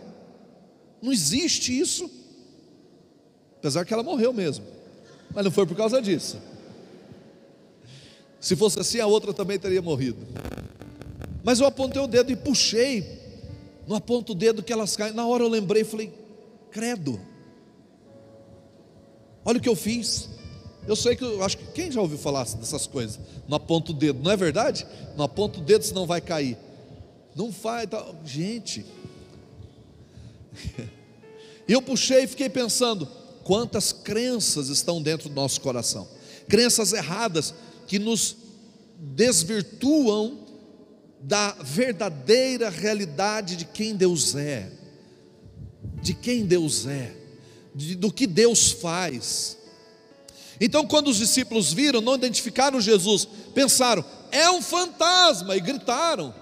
Não 1.03 1.13
existe 1.13 1.79
isso. 1.79 2.11
Apesar 3.59 3.85
que 3.85 3.93
ela 3.93 4.03
morreu 4.03 4.33
mesmo. 4.33 4.65
Mas 5.35 5.45
não 5.45 5.51
foi 5.51 5.67
por 5.67 5.77
causa 5.77 6.01
disso. 6.01 6.39
Se 8.41 8.55
fosse 8.55 8.79
assim, 8.79 9.01
a 9.01 9.07
outra 9.07 9.35
também 9.35 9.59
teria 9.59 9.83
morrido. 9.83 10.27
Mas 11.43 11.61
eu 11.61 11.67
apontei 11.67 12.01
o 12.01 12.07
dedo 12.07 12.31
e 12.31 12.37
puxei. 12.37 13.19
Não 13.87 13.97
aponto 13.97 14.33
o 14.33 14.35
dedo 14.35 14.63
que 14.63 14.73
elas 14.73 14.97
caem. 14.97 15.13
Na 15.13 15.27
hora 15.27 15.43
eu 15.43 15.49
lembrei 15.49 15.83
e 15.83 15.85
falei: 15.85 16.13
Credo. 16.71 17.21
Olha 19.45 19.59
o 19.59 19.61
que 19.61 19.69
eu 19.69 19.77
fiz. 19.77 20.29
Eu 20.87 20.97
sei 20.97 21.17
que 21.17 21.25
eu 21.25 21.43
acho 21.43 21.59
que 21.59 21.67
quem 21.73 21.91
já 21.91 22.01
ouviu 22.01 22.17
falar 22.17 22.45
dessas 22.45 22.87
coisas? 22.87 23.21
Não 23.47 23.57
aponta 23.57 23.93
o 23.93 23.95
dedo, 23.95 24.23
não 24.23 24.31
é 24.31 24.37
verdade? 24.37 24.87
Não 25.17 25.25
aponta 25.25 25.59
o 25.59 25.63
dedo, 25.63 25.85
senão 25.85 26.07
vai 26.07 26.21
cair. 26.21 26.57
Não 27.35 27.53
faz. 27.53 27.89
Tá... 27.89 28.05
Gente, 28.25 28.87
e 31.69 31.73
eu 31.73 31.83
puxei 31.83 32.25
e 32.25 32.27
fiquei 32.27 32.49
pensando: 32.49 33.07
quantas 33.45 33.93
crenças 33.93 34.69
estão 34.69 35.03
dentro 35.03 35.29
do 35.29 35.35
nosso 35.35 35.61
coração? 35.61 36.09
Crenças 36.49 36.93
erradas 36.93 37.55
que 37.87 37.99
nos 37.99 38.37
desvirtuam 38.99 40.47
da 41.21 41.53
verdadeira 41.63 42.71
realidade 42.71 43.57
de 43.57 43.65
quem 43.65 43.95
Deus 43.95 44.35
é, 44.35 44.71
de 46.01 46.15
quem 46.15 46.47
Deus 46.47 46.87
é, 46.87 47.15
de, 47.75 47.95
do 47.95 48.13
que 48.13 48.27
Deus 48.27 48.71
faz. 48.71 49.57
Então, 50.61 50.87
quando 50.87 51.09
os 51.09 51.19
discípulos 51.19 51.73
viram, 51.73 52.01
não 52.01 52.17
identificaram 52.17 52.81
Jesus, 52.81 53.29
pensaram, 53.55 54.05
é 54.31 54.51
um 54.51 54.61
fantasma, 54.61 55.57
e 55.57 55.61
gritaram. 55.61 56.35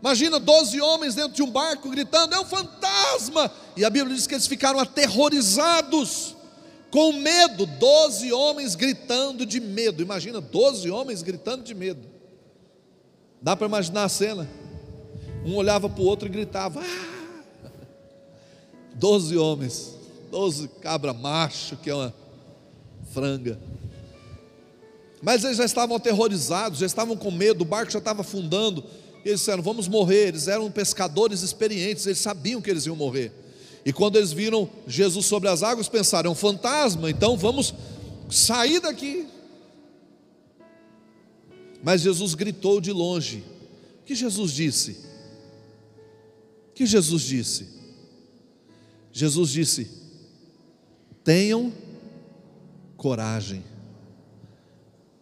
Imagina 0.00 0.40
12 0.40 0.80
homens 0.80 1.14
dentro 1.14 1.32
de 1.32 1.42
um 1.42 1.50
barco 1.50 1.90
gritando: 1.90 2.34
é 2.34 2.40
um 2.40 2.44
fantasma! 2.44 3.50
E 3.76 3.84
a 3.84 3.90
Bíblia 3.90 4.14
diz 4.16 4.26
que 4.26 4.34
eles 4.34 4.46
ficaram 4.46 4.80
aterrorizados, 4.80 6.34
com 6.90 7.12
medo. 7.12 7.66
12 7.66 8.32
homens 8.32 8.74
gritando 8.74 9.44
de 9.44 9.60
medo. 9.60 10.02
Imagina 10.02 10.40
12 10.40 10.90
homens 10.90 11.22
gritando 11.22 11.62
de 11.62 11.74
medo. 11.74 12.08
Dá 13.42 13.54
para 13.54 13.66
imaginar 13.66 14.04
a 14.04 14.08
cena? 14.08 14.48
Um 15.44 15.54
olhava 15.54 15.88
para 15.88 16.02
o 16.02 16.06
outro 16.06 16.28
e 16.28 16.30
gritava: 16.30 16.80
ah! 16.80 17.10
12 18.94 19.36
homens. 19.36 19.94
doze 20.30 20.68
cabra 20.80 21.12
macho, 21.12 21.76
que 21.76 21.90
é 21.90 21.94
uma 21.94 22.14
franga. 23.12 23.58
Mas 25.22 25.44
eles 25.44 25.58
já 25.58 25.64
estavam 25.66 25.96
aterrorizados, 25.96 26.78
já 26.78 26.86
estavam 26.86 27.16
com 27.16 27.30
medo, 27.30 27.62
o 27.62 27.66
barco 27.66 27.92
já 27.92 27.98
estava 27.98 28.22
afundando. 28.22 28.82
E 29.24 29.28
eles 29.28 29.40
disseram: 29.40 29.62
Vamos 29.62 29.88
morrer. 29.88 30.28
Eles 30.28 30.48
eram 30.48 30.70
pescadores 30.70 31.42
experientes, 31.42 32.06
eles 32.06 32.18
sabiam 32.18 32.60
que 32.60 32.70
eles 32.70 32.86
iam 32.86 32.96
morrer. 32.96 33.32
E 33.84 33.92
quando 33.92 34.16
eles 34.16 34.32
viram 34.32 34.68
Jesus 34.86 35.26
sobre 35.26 35.48
as 35.48 35.62
águas, 35.62 35.88
pensaram: 35.88 36.30
É 36.30 36.32
um 36.32 36.36
fantasma, 36.36 37.10
então 37.10 37.36
vamos 37.36 37.74
sair 38.28 38.80
daqui. 38.80 39.26
Mas 41.82 42.02
Jesus 42.02 42.34
gritou 42.34 42.80
de 42.80 42.92
longe. 42.92 43.42
O 44.02 44.04
que 44.04 44.14
Jesus 44.14 44.52
disse? 44.52 44.98
O 46.70 46.72
que 46.74 46.86
Jesus 46.86 47.22
disse? 47.22 47.68
Jesus 49.12 49.50
disse: 49.50 49.90
Tenham 51.24 51.72
coragem. 52.96 53.64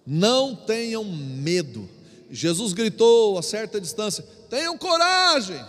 Não 0.04 0.54
tenham 0.54 1.04
medo. 1.04 1.88
Jesus 2.30 2.72
gritou 2.72 3.38
a 3.38 3.42
certa 3.42 3.80
distância: 3.80 4.24
tenham 4.50 4.76
coragem, 4.76 5.60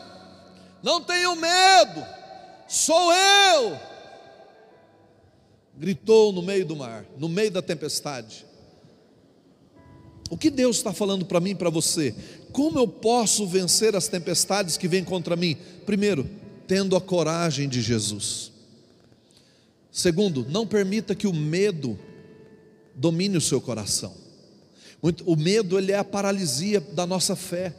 não 0.84 1.02
tenham 1.02 1.36
medo, 1.36 2.06
sou 2.68 3.14
eu. 3.14 3.80
Gritou 5.78 6.34
no 6.34 6.42
meio 6.42 6.66
do 6.66 6.76
mar, 6.76 7.06
no 7.18 7.30
meio 7.30 7.52
da 7.52 7.62
tempestade. 7.62 8.46
O 10.30 10.38
que 10.38 10.50
Deus 10.50 10.78
está 10.78 10.94
falando 10.94 11.26
para 11.26 11.40
mim 11.40 11.52
e 11.52 11.56
para 11.56 11.70
você? 11.70 12.14
Como 12.52 12.78
eu 12.78 12.88
posso 12.88 13.48
vencer 13.48 13.96
as 13.96 14.08
tempestades 14.08 14.78
que 14.78 14.88
vêm 14.88 15.04
contra 15.04 15.36
mim? 15.36 15.58
Primeiro, 15.86 16.30
tendo 16.68 16.96
a 16.96 17.02
coragem 17.02 17.68
de 17.68 17.82
Jesus. 17.82 18.52
Segundo, 19.92 20.46
não 20.48 20.68
permita 20.68 21.16
que 21.16 21.26
o 21.26 21.34
medo 21.34 21.98
domine 22.94 23.38
o 23.38 23.42
seu 23.42 23.60
coração. 23.60 24.14
O 25.02 25.36
medo 25.36 25.78
ele 25.78 25.92
é 25.92 25.98
a 25.98 26.04
paralisia 26.04 26.82
da 26.82 27.06
nossa 27.06 27.36
fé. 27.36 27.74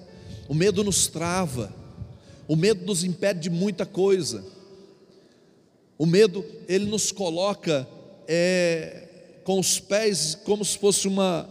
O 0.48 0.54
medo 0.54 0.82
nos 0.82 1.06
trava. 1.06 1.72
O 2.48 2.56
medo 2.56 2.84
nos 2.86 3.04
impede 3.04 3.40
de 3.40 3.50
muita 3.50 3.84
coisa. 3.84 4.44
O 5.98 6.06
medo 6.06 6.44
ele 6.66 6.86
nos 6.86 7.12
coloca 7.12 7.86
é, 8.26 9.08
com 9.44 9.58
os 9.58 9.78
pés 9.78 10.34
como 10.44 10.64
se 10.64 10.78
fosse 10.78 11.06
uma, 11.06 11.48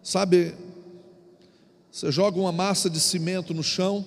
sabe? 0.00 0.54
Você 1.90 2.12
joga 2.12 2.38
uma 2.38 2.52
massa 2.52 2.88
de 2.88 3.00
cimento 3.00 3.52
no 3.52 3.64
chão 3.64 4.06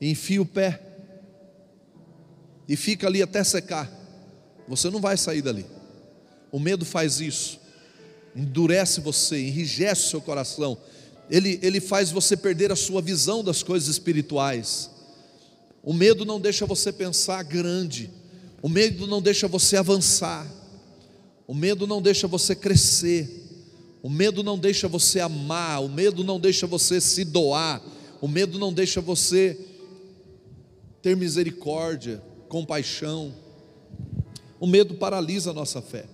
e 0.00 0.10
enfia 0.10 0.42
o 0.42 0.46
pé 0.46 0.82
e 2.68 2.74
fica 2.74 3.06
ali 3.06 3.22
até 3.22 3.44
secar. 3.44 3.88
Você 4.66 4.90
não 4.90 5.00
vai 5.00 5.16
sair 5.16 5.42
dali. 5.42 5.64
O 6.50 6.58
medo 6.58 6.84
faz 6.84 7.20
isso 7.20 7.65
endurece 8.36 9.00
você, 9.00 9.40
enrijece 9.40 10.06
o 10.06 10.10
seu 10.10 10.20
coração, 10.20 10.76
ele, 11.30 11.58
ele 11.62 11.80
faz 11.80 12.10
você 12.10 12.36
perder 12.36 12.70
a 12.70 12.76
sua 12.76 13.00
visão 13.00 13.42
das 13.42 13.62
coisas 13.62 13.88
espirituais. 13.88 14.90
O 15.82 15.92
medo 15.92 16.24
não 16.24 16.38
deixa 16.38 16.66
você 16.66 16.92
pensar 16.92 17.42
grande, 17.42 18.10
o 18.62 18.68
medo 18.68 19.06
não 19.06 19.22
deixa 19.22 19.48
você 19.48 19.76
avançar, 19.76 20.46
o 21.46 21.54
medo 21.54 21.86
não 21.86 22.02
deixa 22.02 22.28
você 22.28 22.54
crescer, 22.54 23.28
o 24.02 24.10
medo 24.10 24.42
não 24.42 24.58
deixa 24.58 24.86
você 24.86 25.20
amar, 25.20 25.82
o 25.82 25.88
medo 25.88 26.22
não 26.22 26.38
deixa 26.38 26.66
você 26.66 27.00
se 27.00 27.24
doar, 27.24 27.82
o 28.20 28.28
medo 28.28 28.58
não 28.58 28.72
deixa 28.72 29.00
você 29.00 29.58
ter 31.02 31.16
misericórdia, 31.16 32.22
compaixão. 32.48 33.34
O 34.58 34.66
medo 34.66 34.94
paralisa 34.94 35.50
a 35.50 35.54
nossa 35.54 35.80
fé. 35.80 36.04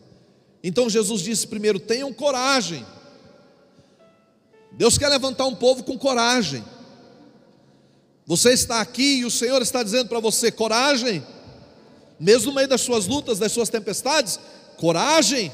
Então 0.62 0.88
Jesus 0.88 1.22
disse 1.22 1.46
primeiro: 1.46 1.80
tenham 1.80 2.12
coragem. 2.12 2.84
Deus 4.72 4.96
quer 4.96 5.08
levantar 5.08 5.46
um 5.46 5.54
povo 5.54 5.82
com 5.82 5.98
coragem. 5.98 6.64
Você 8.26 8.52
está 8.52 8.80
aqui 8.80 9.18
e 9.18 9.24
o 9.24 9.30
Senhor 9.30 9.60
está 9.60 9.82
dizendo 9.82 10.08
para 10.08 10.20
você: 10.20 10.50
coragem, 10.50 11.24
mesmo 12.18 12.50
no 12.50 12.54
meio 12.54 12.68
das 12.68 12.80
suas 12.80 13.06
lutas, 13.06 13.38
das 13.38 13.52
suas 13.52 13.68
tempestades, 13.68 14.38
coragem, 14.76 15.52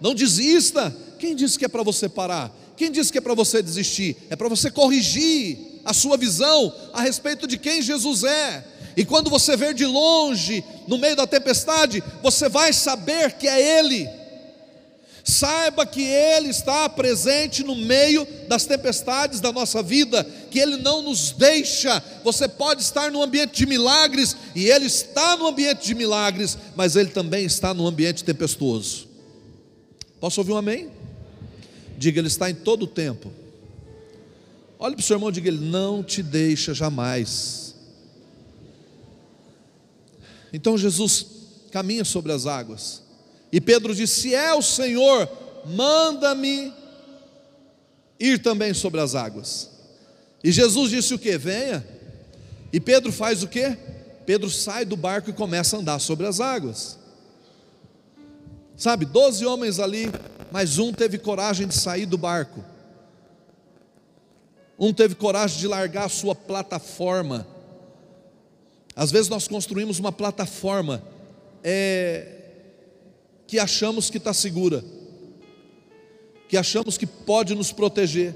não 0.00 0.14
desista. 0.14 0.94
Quem 1.18 1.34
disse 1.34 1.58
que 1.58 1.64
é 1.64 1.68
para 1.68 1.82
você 1.82 2.08
parar? 2.08 2.52
Quem 2.76 2.90
disse 2.90 3.12
que 3.12 3.18
é 3.18 3.20
para 3.20 3.34
você 3.34 3.62
desistir? 3.62 4.16
É 4.28 4.36
para 4.36 4.48
você 4.48 4.70
corrigir 4.70 5.80
a 5.84 5.94
sua 5.94 6.16
visão 6.16 6.72
a 6.92 7.00
respeito 7.00 7.46
de 7.46 7.56
quem 7.56 7.80
Jesus 7.80 8.24
é. 8.24 8.64
E 8.96 9.04
quando 9.04 9.30
você 9.30 9.56
ver 9.56 9.72
de 9.72 9.86
longe, 9.86 10.62
no 10.86 10.98
meio 10.98 11.16
da 11.16 11.26
tempestade, 11.26 12.02
você 12.22 12.48
vai 12.48 12.72
saber 12.72 13.32
que 13.32 13.48
é 13.48 13.78
Ele. 13.78 14.08
Saiba 15.24 15.86
que 15.86 16.02
Ele 16.02 16.48
está 16.48 16.88
presente 16.88 17.62
no 17.62 17.76
meio 17.76 18.26
das 18.48 18.66
tempestades 18.66 19.40
da 19.40 19.52
nossa 19.52 19.82
vida, 19.82 20.24
que 20.50 20.58
Ele 20.58 20.76
não 20.76 21.02
nos 21.02 21.30
deixa. 21.32 22.02
Você 22.24 22.48
pode 22.48 22.82
estar 22.82 23.10
no 23.10 23.22
ambiente 23.22 23.56
de 23.56 23.66
milagres, 23.66 24.36
e 24.54 24.66
Ele 24.66 24.86
está 24.86 25.36
no 25.36 25.46
ambiente 25.46 25.86
de 25.86 25.94
milagres, 25.94 26.58
mas 26.74 26.96
Ele 26.96 27.10
também 27.10 27.44
está 27.44 27.72
no 27.72 27.86
ambiente 27.86 28.24
tempestuoso. 28.24 29.08
Posso 30.20 30.40
ouvir 30.40 30.52
um 30.52 30.56
amém? 30.56 30.90
Diga, 31.96 32.20
Ele 32.20 32.28
está 32.28 32.50
em 32.50 32.54
todo 32.54 32.84
o 32.84 32.88
tempo. 32.88 33.30
Olhe 34.78 34.96
para 34.96 35.02
o 35.02 35.04
seu 35.04 35.14
irmão 35.14 35.28
e 35.28 35.32
diga: 35.32 35.48
Ele 35.48 35.64
não 35.64 36.02
te 36.02 36.22
deixa 36.22 36.74
jamais. 36.74 37.76
Então 40.52 40.76
Jesus 40.76 41.26
caminha 41.70 42.04
sobre 42.04 42.32
as 42.32 42.46
águas. 42.46 43.01
E 43.52 43.60
Pedro 43.60 43.94
disse: 43.94 44.22
Se 44.22 44.34
é 44.34 44.54
o 44.54 44.62
Senhor, 44.62 45.28
manda-me 45.66 46.72
ir 48.18 48.40
também 48.42 48.72
sobre 48.72 49.00
as 49.00 49.14
águas. 49.14 49.70
E 50.42 50.50
Jesus 50.50 50.90
disse 50.90 51.12
o 51.12 51.18
que? 51.18 51.36
Venha. 51.36 51.86
E 52.72 52.80
Pedro 52.80 53.12
faz 53.12 53.42
o 53.42 53.48
que? 53.48 53.76
Pedro 54.24 54.48
sai 54.48 54.84
do 54.84 54.96
barco 54.96 55.28
e 55.28 55.32
começa 55.32 55.76
a 55.76 55.80
andar 55.80 55.98
sobre 55.98 56.26
as 56.26 56.40
águas. 56.40 56.98
Sabe, 58.76 59.04
doze 59.04 59.44
homens 59.44 59.78
ali, 59.78 60.10
mas 60.50 60.78
um 60.78 60.92
teve 60.92 61.18
coragem 61.18 61.66
de 61.68 61.74
sair 61.74 62.06
do 62.06 62.16
barco. 62.16 62.64
Um 64.78 64.92
teve 64.92 65.14
coragem 65.14 65.58
de 65.58 65.68
largar 65.68 66.06
a 66.06 66.08
sua 66.08 66.34
plataforma. 66.34 67.46
Às 68.96 69.10
vezes 69.10 69.28
nós 69.28 69.46
construímos 69.46 69.98
uma 69.98 70.10
plataforma 70.10 71.02
é, 71.62 72.41
que 73.52 73.58
achamos 73.58 74.08
que 74.08 74.16
está 74.16 74.32
segura, 74.32 74.82
que 76.48 76.56
achamos 76.56 76.96
que 76.96 77.06
pode 77.06 77.54
nos 77.54 77.70
proteger, 77.70 78.34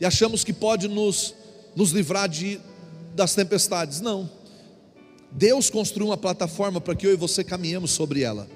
e 0.00 0.06
achamos 0.06 0.42
que 0.42 0.54
pode 0.54 0.88
nos, 0.88 1.34
nos 1.76 1.90
livrar 1.90 2.26
de, 2.26 2.58
das 3.14 3.34
tempestades. 3.34 4.00
Não. 4.00 4.30
Deus 5.30 5.68
construiu 5.68 6.06
uma 6.06 6.16
plataforma 6.16 6.80
para 6.80 6.94
que 6.94 7.06
eu 7.06 7.12
e 7.12 7.14
você 7.16 7.44
caminhemos 7.44 7.90
sobre 7.90 8.22
ela. 8.22 8.48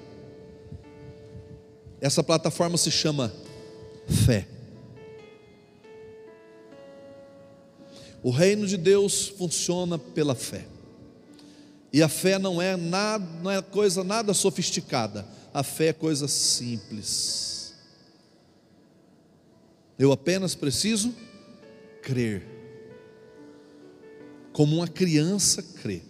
Essa 2.01 2.23
plataforma 2.23 2.75
se 2.75 2.89
chama 2.89 3.31
fé. 4.25 4.47
O 8.23 8.31
reino 8.31 8.65
de 8.65 8.77
Deus 8.77 9.27
funciona 9.27 9.99
pela 9.99 10.33
fé. 10.33 10.65
E 11.95 12.03
a 12.03 12.09
fé 12.09 12.37
não 12.37 12.61
é 12.61 12.75
nada, 12.75 13.25
não 13.41 13.49
é 13.49 13.61
coisa 13.61 14.03
nada 14.03 14.33
sofisticada. 14.33 15.25
A 15.53 15.63
fé 15.63 15.87
é 15.87 15.93
coisa 15.93 16.27
simples. 16.27 17.73
Eu 19.97 20.11
apenas 20.11 20.53
preciso 20.53 21.15
crer. 22.01 22.45
Como 24.51 24.75
uma 24.75 24.89
criança 24.89 25.63
crê. 25.63 26.01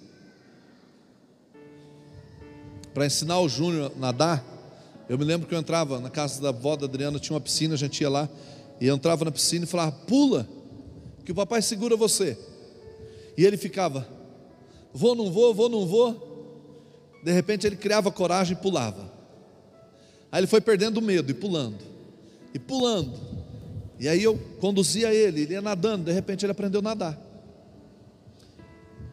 Para 2.91 3.05
ensinar 3.05 3.39
o 3.39 3.47
Júnior 3.47 3.91
a 3.95 3.99
nadar, 3.99 4.43
eu 5.07 5.19
me 5.19 5.23
lembro 5.23 5.47
que 5.47 5.53
eu 5.53 5.59
entrava 5.59 5.99
na 5.99 6.09
casa 6.09 6.41
da 6.41 6.49
avó 6.49 6.75
da 6.75 6.87
Adriana, 6.87 7.19
tinha 7.19 7.35
uma 7.35 7.41
piscina, 7.41 7.75
a 7.75 7.77
gente 7.77 8.01
ia 8.01 8.09
lá, 8.09 8.27
e 8.81 8.87
eu 8.87 8.95
entrava 8.95 9.23
na 9.23 9.31
piscina 9.31 9.65
e 9.65 9.67
falava: 9.67 9.91
pula, 9.91 10.49
que 11.23 11.31
o 11.31 11.35
papai 11.35 11.61
segura 11.61 11.95
você. 11.95 12.35
E 13.37 13.45
ele 13.45 13.55
ficava, 13.55 14.14
Vou, 14.97 15.13
não 15.13 15.29
vou, 15.29 15.53
vou, 15.53 15.67
não 15.67 15.85
vou. 15.85 17.19
De 17.21 17.29
repente 17.29 17.67
ele 17.67 17.75
criava 17.75 18.09
coragem 18.09 18.55
e 18.55 18.61
pulava. 18.61 19.11
Aí 20.31 20.39
ele 20.39 20.47
foi 20.47 20.61
perdendo 20.61 21.01
medo 21.01 21.29
e 21.29 21.33
pulando, 21.33 21.79
e 22.53 22.59
pulando. 22.59 23.13
E 23.99 24.07
aí 24.07 24.23
eu 24.23 24.37
conduzia 24.61 25.13
ele, 25.13 25.41
ele 25.41 25.53
ia 25.53 25.61
nadando, 25.61 26.05
de 26.05 26.13
repente 26.13 26.45
ele 26.45 26.51
aprendeu 26.53 26.79
a 26.79 26.83
nadar. 26.83 27.21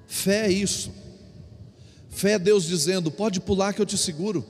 Fé 0.06 0.46
é 0.46 0.52
isso. 0.52 0.92
Fé 2.08 2.32
é 2.32 2.38
Deus 2.38 2.64
dizendo: 2.64 3.10
pode 3.10 3.40
pular 3.40 3.72
que 3.72 3.82
eu 3.82 3.86
te 3.86 3.98
seguro. 3.98 4.44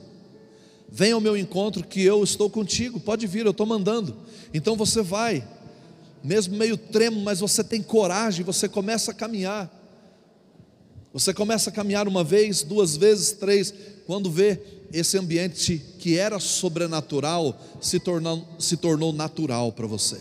Venha 0.87 1.15
ao 1.15 1.21
meu 1.21 1.35
encontro 1.35 1.83
que 1.83 2.03
eu 2.03 2.23
estou 2.23 2.47
contigo, 2.47 2.99
pode 2.99 3.25
vir, 3.25 3.43
eu 3.43 3.51
estou 3.51 3.65
mandando. 3.65 4.15
Então 4.53 4.75
você 4.75 5.01
vai, 5.01 5.47
mesmo 6.23 6.55
meio 6.55 6.77
tremo, 6.77 7.19
mas 7.21 7.39
você 7.39 7.63
tem 7.63 7.81
coragem, 7.81 8.45
você 8.45 8.69
começa 8.69 9.09
a 9.09 9.15
caminhar. 9.15 9.82
Você 11.13 11.31
começa 11.31 11.69
a 11.69 11.73
caminhar 11.73 12.07
uma 12.07 12.23
vez, 12.23 12.63
duas 12.63 12.97
vezes, 12.97 13.33
três, 13.33 13.71
quando 14.07 14.31
vê 14.31 14.59
esse 14.91 15.15
ambiente 15.15 15.79
que 15.99 16.17
era 16.17 16.39
sobrenatural 16.39 17.55
se 17.79 17.99
tornou, 17.99 18.47
se 18.57 18.75
tornou 18.75 19.13
natural 19.13 19.71
para 19.71 19.85
você. 19.85 20.19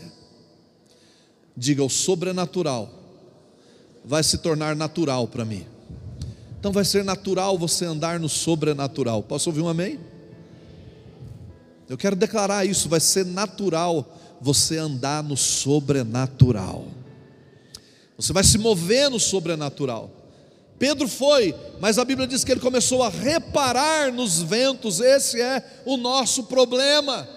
Diga, 1.57 1.83
o 1.83 1.89
sobrenatural 1.89 2.91
vai 4.05 4.23
se 4.23 4.39
tornar 4.39 4.77
natural 4.77 5.27
para 5.27 5.47
mim. 5.47 5.67
Então 6.61 6.73
vai 6.73 6.85
ser 6.85 7.05
natural 7.05 7.59
você 7.59 7.87
andar 7.87 8.21
no 8.21 8.29
sobrenatural. 8.29 9.23
Posso 9.23 9.49
ouvir 9.49 9.63
um 9.63 9.69
amém? 9.69 9.99
Eu 11.89 11.97
quero 11.97 12.17
declarar 12.17 12.67
isso, 12.67 12.89
vai 12.89 13.01
ser 13.01 13.25
natural 13.25 14.19
você 14.41 14.77
andar 14.77 15.23
no 15.23 15.37
sobrenatural. 15.37 16.87
Você 18.17 18.33
vai 18.33 18.45
se 18.45 18.59
mover 18.59 19.11
no 19.11 19.19
sobrenatural. 19.19 20.22
Pedro 20.83 21.07
foi, 21.07 21.55
mas 21.79 21.97
a 21.97 22.05
Bíblia 22.05 22.27
diz 22.27 22.43
que 22.43 22.51
ele 22.51 22.61
começou 22.61 23.05
a 23.05 23.09
reparar 23.09 24.13
nos 24.13 24.43
ventos, 24.43 24.99
esse 24.99 25.41
é 25.41 25.65
o 25.85 25.97
nosso 25.97 26.43
problema. 26.47 27.29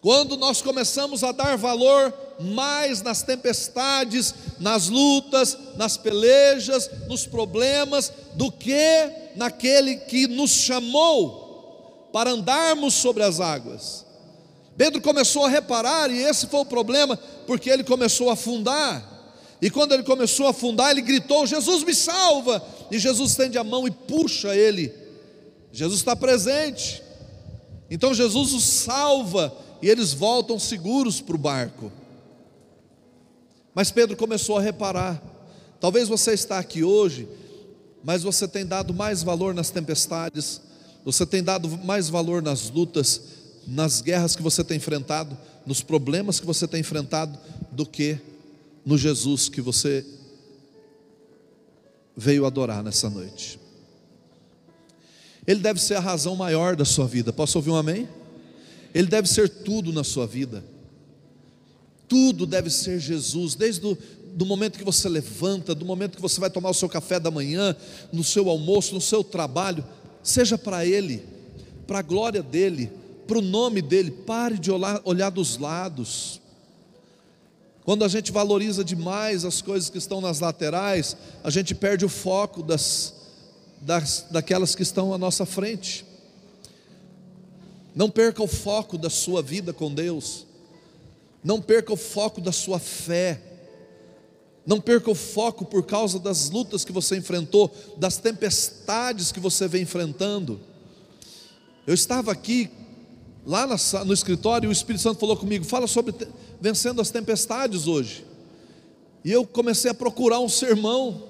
Quando 0.00 0.36
nós 0.36 0.62
começamos 0.62 1.24
a 1.24 1.32
dar 1.32 1.56
valor 1.56 2.14
mais 2.38 3.02
nas 3.02 3.24
tempestades, 3.24 4.32
nas 4.60 4.88
lutas, 4.88 5.58
nas 5.74 5.96
pelejas, 5.96 6.88
nos 7.08 7.26
problemas, 7.26 8.12
do 8.34 8.52
que 8.52 9.10
naquele 9.34 9.96
que 9.96 10.28
nos 10.28 10.52
chamou 10.52 12.08
para 12.12 12.30
andarmos 12.30 12.94
sobre 12.94 13.24
as 13.24 13.40
águas. 13.40 14.06
Pedro 14.76 15.00
começou 15.00 15.44
a 15.44 15.48
reparar, 15.48 16.08
e 16.08 16.22
esse 16.22 16.46
foi 16.46 16.60
o 16.60 16.64
problema, 16.64 17.18
porque 17.48 17.68
ele 17.68 17.82
começou 17.82 18.30
a 18.30 18.34
afundar. 18.34 19.15
E 19.60 19.70
quando 19.70 19.92
ele 19.92 20.02
começou 20.02 20.46
a 20.46 20.50
afundar, 20.50 20.90
ele 20.90 21.02
gritou: 21.02 21.46
Jesus 21.46 21.82
me 21.82 21.94
salva! 21.94 22.62
E 22.90 22.98
Jesus 22.98 23.30
estende 23.30 23.58
a 23.58 23.64
mão 23.64 23.86
e 23.86 23.90
puxa 23.90 24.54
ele. 24.54 24.92
Jesus 25.72 26.00
está 26.00 26.14
presente. 26.14 27.02
Então 27.90 28.12
Jesus 28.12 28.52
os 28.52 28.64
salva 28.64 29.52
e 29.80 29.88
eles 29.88 30.12
voltam 30.12 30.58
seguros 30.58 31.20
para 31.20 31.36
o 31.36 31.38
barco. 31.38 31.92
Mas 33.74 33.90
Pedro 33.90 34.16
começou 34.16 34.56
a 34.56 34.60
reparar. 34.60 35.22
Talvez 35.80 36.08
você 36.08 36.32
está 36.32 36.58
aqui 36.58 36.82
hoje, 36.82 37.28
mas 38.02 38.22
você 38.22 38.48
tem 38.48 38.64
dado 38.64 38.94
mais 38.94 39.22
valor 39.22 39.54
nas 39.54 39.70
tempestades, 39.70 40.60
você 41.04 41.26
tem 41.26 41.42
dado 41.42 41.68
mais 41.84 42.08
valor 42.08 42.42
nas 42.42 42.70
lutas, 42.70 43.20
nas 43.66 44.00
guerras 44.00 44.34
que 44.34 44.42
você 44.42 44.64
tem 44.64 44.78
enfrentado, 44.78 45.36
nos 45.66 45.82
problemas 45.82 46.40
que 46.40 46.46
você 46.46 46.66
tem 46.66 46.80
enfrentado, 46.80 47.38
do 47.70 47.84
que 47.84 48.18
no 48.86 48.96
Jesus 48.96 49.48
que 49.48 49.60
você 49.60 50.06
veio 52.16 52.46
adorar 52.46 52.84
nessa 52.84 53.10
noite. 53.10 53.58
Ele 55.44 55.60
deve 55.60 55.80
ser 55.80 55.96
a 55.96 56.00
razão 56.00 56.36
maior 56.36 56.76
da 56.76 56.84
sua 56.84 57.06
vida. 57.06 57.32
Posso 57.32 57.58
ouvir 57.58 57.70
um 57.70 57.76
amém? 57.76 58.08
Ele 58.94 59.08
deve 59.08 59.28
ser 59.28 59.48
tudo 59.48 59.92
na 59.92 60.04
sua 60.04 60.26
vida. 60.26 60.64
Tudo 62.08 62.46
deve 62.46 62.70
ser 62.70 63.00
Jesus, 63.00 63.56
desde 63.56 63.84
o 63.84 63.98
do 64.36 64.44
momento 64.44 64.78
que 64.78 64.84
você 64.84 65.08
levanta, 65.08 65.74
do 65.74 65.86
momento 65.86 66.16
que 66.16 66.22
você 66.22 66.38
vai 66.38 66.50
tomar 66.50 66.68
o 66.68 66.74
seu 66.74 66.90
café 66.90 67.18
da 67.18 67.30
manhã, 67.30 67.74
no 68.12 68.22
seu 68.22 68.50
almoço, 68.50 68.94
no 68.94 69.00
seu 69.00 69.24
trabalho, 69.24 69.82
seja 70.22 70.58
para 70.58 70.84
Ele, 70.84 71.22
para 71.86 72.00
a 72.00 72.02
glória 72.02 72.42
dEle, 72.42 72.92
para 73.26 73.38
o 73.38 73.42
nome 73.42 73.80
dEle, 73.80 74.10
pare 74.10 74.58
de 74.58 74.70
olhar, 74.70 75.00
olhar 75.04 75.30
dos 75.30 75.56
lados. 75.56 76.38
Quando 77.86 78.04
a 78.04 78.08
gente 78.08 78.32
valoriza 78.32 78.82
demais 78.82 79.44
as 79.44 79.62
coisas 79.62 79.88
que 79.88 79.96
estão 79.96 80.20
nas 80.20 80.40
laterais, 80.40 81.16
a 81.44 81.50
gente 81.50 81.72
perde 81.72 82.04
o 82.04 82.08
foco 82.08 82.60
das, 82.60 83.14
das, 83.80 84.26
daquelas 84.28 84.74
que 84.74 84.82
estão 84.82 85.14
à 85.14 85.18
nossa 85.18 85.46
frente. 85.46 86.04
Não 87.94 88.10
perca 88.10 88.42
o 88.42 88.48
foco 88.48 88.98
da 88.98 89.08
sua 89.08 89.40
vida 89.40 89.72
com 89.72 89.94
Deus. 89.94 90.46
Não 91.44 91.62
perca 91.62 91.92
o 91.92 91.96
foco 91.96 92.40
da 92.40 92.50
sua 92.50 92.80
fé. 92.80 93.40
Não 94.66 94.80
perca 94.80 95.08
o 95.08 95.14
foco 95.14 95.64
por 95.64 95.86
causa 95.86 96.18
das 96.18 96.50
lutas 96.50 96.84
que 96.84 96.90
você 96.90 97.16
enfrentou, 97.16 97.72
das 97.96 98.16
tempestades 98.16 99.30
que 99.30 99.38
você 99.38 99.68
vem 99.68 99.82
enfrentando. 99.82 100.58
Eu 101.86 101.94
estava 101.94 102.32
aqui, 102.32 102.68
lá 103.46 103.66
no 104.04 104.12
escritório, 104.12 104.68
o 104.68 104.72
Espírito 104.72 105.02
Santo 105.02 105.20
falou 105.20 105.36
comigo: 105.36 105.64
fala 105.64 105.86
sobre 105.86 106.12
vencendo 106.60 107.00
as 107.00 107.10
tempestades 107.10 107.86
hoje. 107.86 108.24
E 109.24 109.30
eu 109.30 109.46
comecei 109.46 109.90
a 109.90 109.94
procurar 109.94 110.40
um 110.40 110.48
sermão 110.48 111.22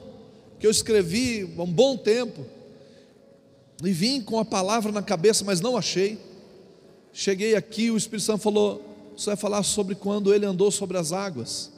que 0.59 0.66
eu 0.66 0.70
escrevi 0.70 1.55
há 1.57 1.62
um 1.62 1.70
bom 1.70 1.96
tempo. 1.96 2.44
E 3.85 3.92
vim 3.92 4.22
com 4.22 4.38
a 4.38 4.44
palavra 4.44 4.90
na 4.90 5.02
cabeça, 5.02 5.44
mas 5.44 5.61
não 5.61 5.76
achei. 5.76 6.18
Cheguei 7.12 7.55
aqui, 7.55 7.90
o 7.90 7.96
Espírito 7.96 8.24
Santo 8.24 8.42
falou: 8.42 8.83
você 9.16 9.26
vai 9.26 9.37
falar 9.37 9.62
sobre 9.62 9.94
quando 9.94 10.33
ele 10.33 10.46
andou 10.46 10.70
sobre 10.70 10.96
as 10.96 11.12
águas. 11.12 11.70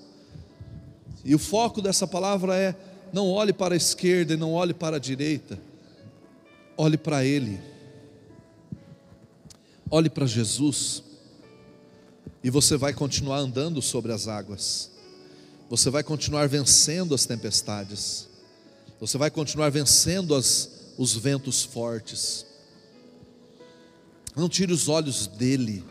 E 1.25 1.35
o 1.35 1.39
foco 1.39 1.83
dessa 1.83 2.07
palavra 2.07 2.57
é: 2.57 2.75
não 3.13 3.29
olhe 3.29 3.53
para 3.53 3.75
a 3.75 3.77
esquerda 3.77 4.35
e 4.35 4.37
não 4.37 4.53
olhe 4.53 4.75
para 4.75 4.97
a 4.97 5.01
direita, 5.01 5.59
olhe 6.77 6.97
para 6.97 7.25
Ele, 7.25 7.61
olhe 9.91 10.11
para 10.11 10.27
Jesus, 10.27 11.03
e 12.43 12.51
você 12.51 12.77
vai 12.77 12.93
continuar 12.93 13.39
andando 13.39 13.83
sobre 13.83 14.13
as 14.13 14.29
águas, 14.29 14.91
você 15.69 15.91
vai 15.91 16.03
continuar 16.03 16.49
vencendo 16.49 17.15
as 17.15 17.27
tempestades, 17.27 18.29
você 19.01 19.19
vai 19.19 19.31
continuar 19.31 19.71
vencendo 19.71 20.35
as, 20.35 20.93
os 20.97 21.15
ventos 21.15 21.63
fortes. 21.63 22.47
Não 24.37 24.49
tire 24.49 24.73
os 24.73 24.89
olhos 24.89 25.27
dele 25.27 25.85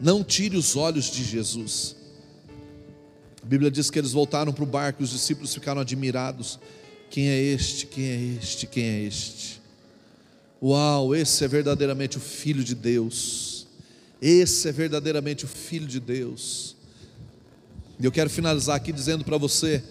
não 0.00 0.22
tire 0.22 0.56
os 0.56 0.76
olhos 0.76 1.10
de 1.10 1.24
Jesus. 1.24 1.96
A 3.42 3.46
Bíblia 3.46 3.70
diz 3.70 3.90
que 3.90 3.98
eles 3.98 4.12
voltaram 4.12 4.52
para 4.52 4.64
o 4.64 4.66
barco 4.66 5.02
e 5.02 5.04
os 5.04 5.10
discípulos 5.10 5.54
ficaram 5.54 5.80
admirados. 5.80 6.58
Quem 7.10 7.28
é 7.28 7.40
este? 7.40 7.86
Quem 7.86 8.04
é 8.04 8.16
este? 8.40 8.66
Quem 8.66 8.84
é 8.84 9.00
este? 9.02 9.55
Uau, 10.62 11.14
esse 11.14 11.44
é 11.44 11.48
verdadeiramente 11.48 12.16
o 12.16 12.20
Filho 12.20 12.64
de 12.64 12.74
Deus. 12.74 13.66
Esse 14.20 14.68
é 14.68 14.72
verdadeiramente 14.72 15.44
o 15.44 15.48
Filho 15.48 15.86
de 15.86 16.00
Deus. 16.00 16.76
E 17.98 18.04
eu 18.04 18.12
quero 18.12 18.30
finalizar 18.30 18.76
aqui 18.76 18.92
dizendo 18.92 19.24
para 19.24 19.38
você 19.38 19.82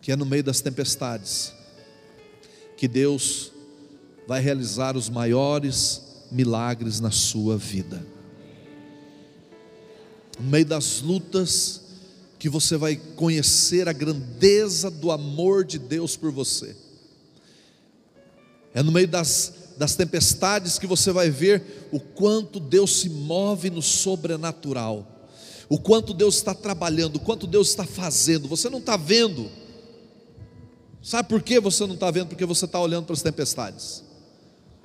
que 0.00 0.12
é 0.12 0.16
no 0.16 0.26
meio 0.26 0.44
das 0.44 0.60
tempestades 0.60 1.52
que 2.76 2.86
Deus 2.86 3.52
vai 4.26 4.40
realizar 4.40 4.96
os 4.96 5.08
maiores 5.08 6.02
milagres 6.30 7.00
na 7.00 7.10
sua 7.10 7.56
vida 7.56 8.16
no 10.38 10.50
meio 10.50 10.66
das 10.66 11.00
lutas, 11.00 11.82
que 12.38 12.48
você 12.48 12.76
vai 12.76 12.96
conhecer 12.96 13.88
a 13.88 13.92
grandeza 13.92 14.90
do 14.90 15.10
amor 15.10 15.64
de 15.64 15.78
Deus 15.78 16.16
por 16.16 16.30
você. 16.30 16.76
É 18.76 18.82
no 18.82 18.92
meio 18.92 19.08
das, 19.08 19.54
das 19.78 19.96
tempestades 19.96 20.78
que 20.78 20.86
você 20.86 21.10
vai 21.10 21.30
ver 21.30 21.88
o 21.90 21.98
quanto 21.98 22.60
Deus 22.60 23.00
se 23.00 23.08
move 23.08 23.70
no 23.70 23.80
sobrenatural, 23.80 25.30
o 25.66 25.80
quanto 25.80 26.12
Deus 26.12 26.34
está 26.34 26.54
trabalhando, 26.54 27.16
o 27.16 27.20
quanto 27.20 27.46
Deus 27.46 27.70
está 27.70 27.86
fazendo. 27.86 28.46
Você 28.48 28.68
não 28.68 28.78
está 28.78 28.94
vendo, 28.94 29.50
sabe 31.02 31.26
por 31.26 31.40
que 31.40 31.58
você 31.58 31.86
não 31.86 31.94
está 31.94 32.10
vendo? 32.10 32.28
Porque 32.28 32.44
você 32.44 32.66
está 32.66 32.78
olhando 32.78 33.06
para 33.06 33.14
as 33.14 33.22
tempestades, 33.22 34.04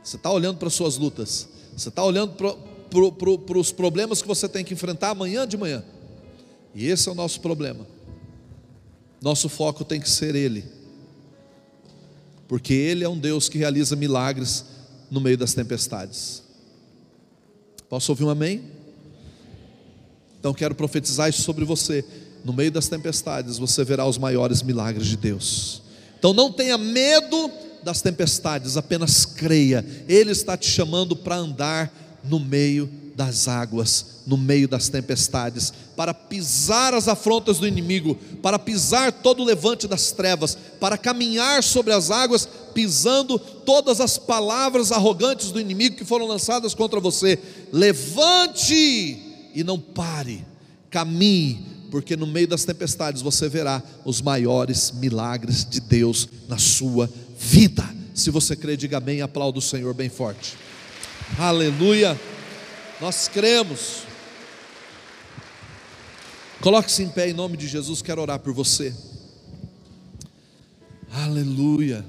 você 0.01 0.15
está 0.15 0.31
olhando 0.31 0.57
para 0.57 0.69
as 0.69 0.73
suas 0.73 0.97
lutas, 0.97 1.49
você 1.75 1.89
está 1.89 2.01
olhando 2.01 2.35
para 2.35 2.55
para 2.89 3.11
pro, 3.11 3.39
pro, 3.39 3.59
os 3.59 3.73
problemas 3.73 4.21
que 4.21 4.27
você 4.27 4.47
tem 4.47 4.63
que 4.63 4.73
enfrentar 4.73 5.09
amanhã 5.09 5.45
de 5.45 5.57
manhã. 5.57 5.83
E 6.73 6.87
esse 6.87 7.09
é 7.09 7.11
o 7.11 7.15
nosso 7.15 7.41
problema. 7.41 7.85
Nosso 9.21 9.49
foco 9.49 9.83
tem 9.83 9.99
que 9.99 10.09
ser 10.09 10.33
Ele, 10.33 10.63
porque 12.51 12.73
Ele 12.73 13.01
é 13.01 13.07
um 13.07 13.17
Deus 13.17 13.47
que 13.47 13.57
realiza 13.57 13.95
milagres 13.95 14.65
no 15.09 15.21
meio 15.21 15.37
das 15.37 15.53
tempestades. 15.53 16.43
Posso 17.87 18.11
ouvir 18.11 18.25
um 18.25 18.29
amém? 18.29 18.61
Então 20.37 20.53
quero 20.53 20.75
profetizar 20.75 21.29
isso 21.29 21.43
sobre 21.43 21.63
você. 21.63 22.03
No 22.43 22.51
meio 22.51 22.69
das 22.69 22.89
tempestades 22.89 23.57
você 23.57 23.85
verá 23.85 24.05
os 24.05 24.17
maiores 24.17 24.61
milagres 24.63 25.07
de 25.07 25.15
Deus. 25.15 25.81
Então 26.19 26.33
não 26.33 26.51
tenha 26.51 26.77
medo 26.77 27.49
das 27.83 28.01
tempestades, 28.01 28.75
apenas 28.75 29.23
creia. 29.23 29.85
Ele 30.05 30.31
está 30.31 30.57
te 30.57 30.69
chamando 30.69 31.15
para 31.15 31.37
andar 31.37 32.19
no 32.21 32.37
meio 32.37 32.91
das 33.21 33.47
águas, 33.47 34.21
no 34.25 34.35
meio 34.35 34.67
das 34.67 34.89
tempestades, 34.89 35.71
para 35.95 36.11
pisar 36.11 36.95
as 36.95 37.07
afrontas 37.07 37.59
do 37.59 37.67
inimigo, 37.67 38.15
para 38.41 38.57
pisar 38.57 39.11
todo 39.11 39.43
o 39.43 39.45
levante 39.45 39.87
das 39.87 40.11
trevas, 40.11 40.57
para 40.79 40.97
caminhar 40.97 41.61
sobre 41.61 41.93
as 41.93 42.09
águas, 42.09 42.49
pisando 42.73 43.37
todas 43.37 44.01
as 44.01 44.17
palavras 44.17 44.91
arrogantes 44.91 45.51
do 45.51 45.59
inimigo 45.59 45.97
que 45.97 46.03
foram 46.03 46.25
lançadas 46.25 46.73
contra 46.73 46.99
você. 46.99 47.37
Levante 47.71 49.19
e 49.53 49.63
não 49.63 49.79
pare, 49.79 50.43
caminhe, 50.89 51.63
porque 51.91 52.17
no 52.17 52.25
meio 52.25 52.47
das 52.47 52.65
tempestades 52.65 53.21
você 53.21 53.47
verá 53.47 53.83
os 54.03 54.19
maiores 54.19 54.91
milagres 54.95 55.63
de 55.63 55.79
Deus 55.79 56.27
na 56.49 56.57
sua 56.57 57.07
vida. 57.37 57.87
Se 58.15 58.31
você 58.31 58.55
crê, 58.55 58.75
diga 58.75 58.97
amém 58.97 59.21
aplauda 59.21 59.59
o 59.59 59.61
Senhor 59.61 59.93
bem 59.93 60.09
forte. 60.09 60.55
Aleluia. 61.37 62.19
Nós 63.01 63.27
cremos. 63.27 64.03
Coloque-se 66.61 67.01
em 67.01 67.09
pé 67.09 67.29
em 67.29 67.33
nome 67.33 67.57
de 67.57 67.67
Jesus, 67.67 67.99
quero 68.03 68.21
orar 68.21 68.37
por 68.37 68.53
você. 68.53 68.93
Aleluia. 71.11 72.05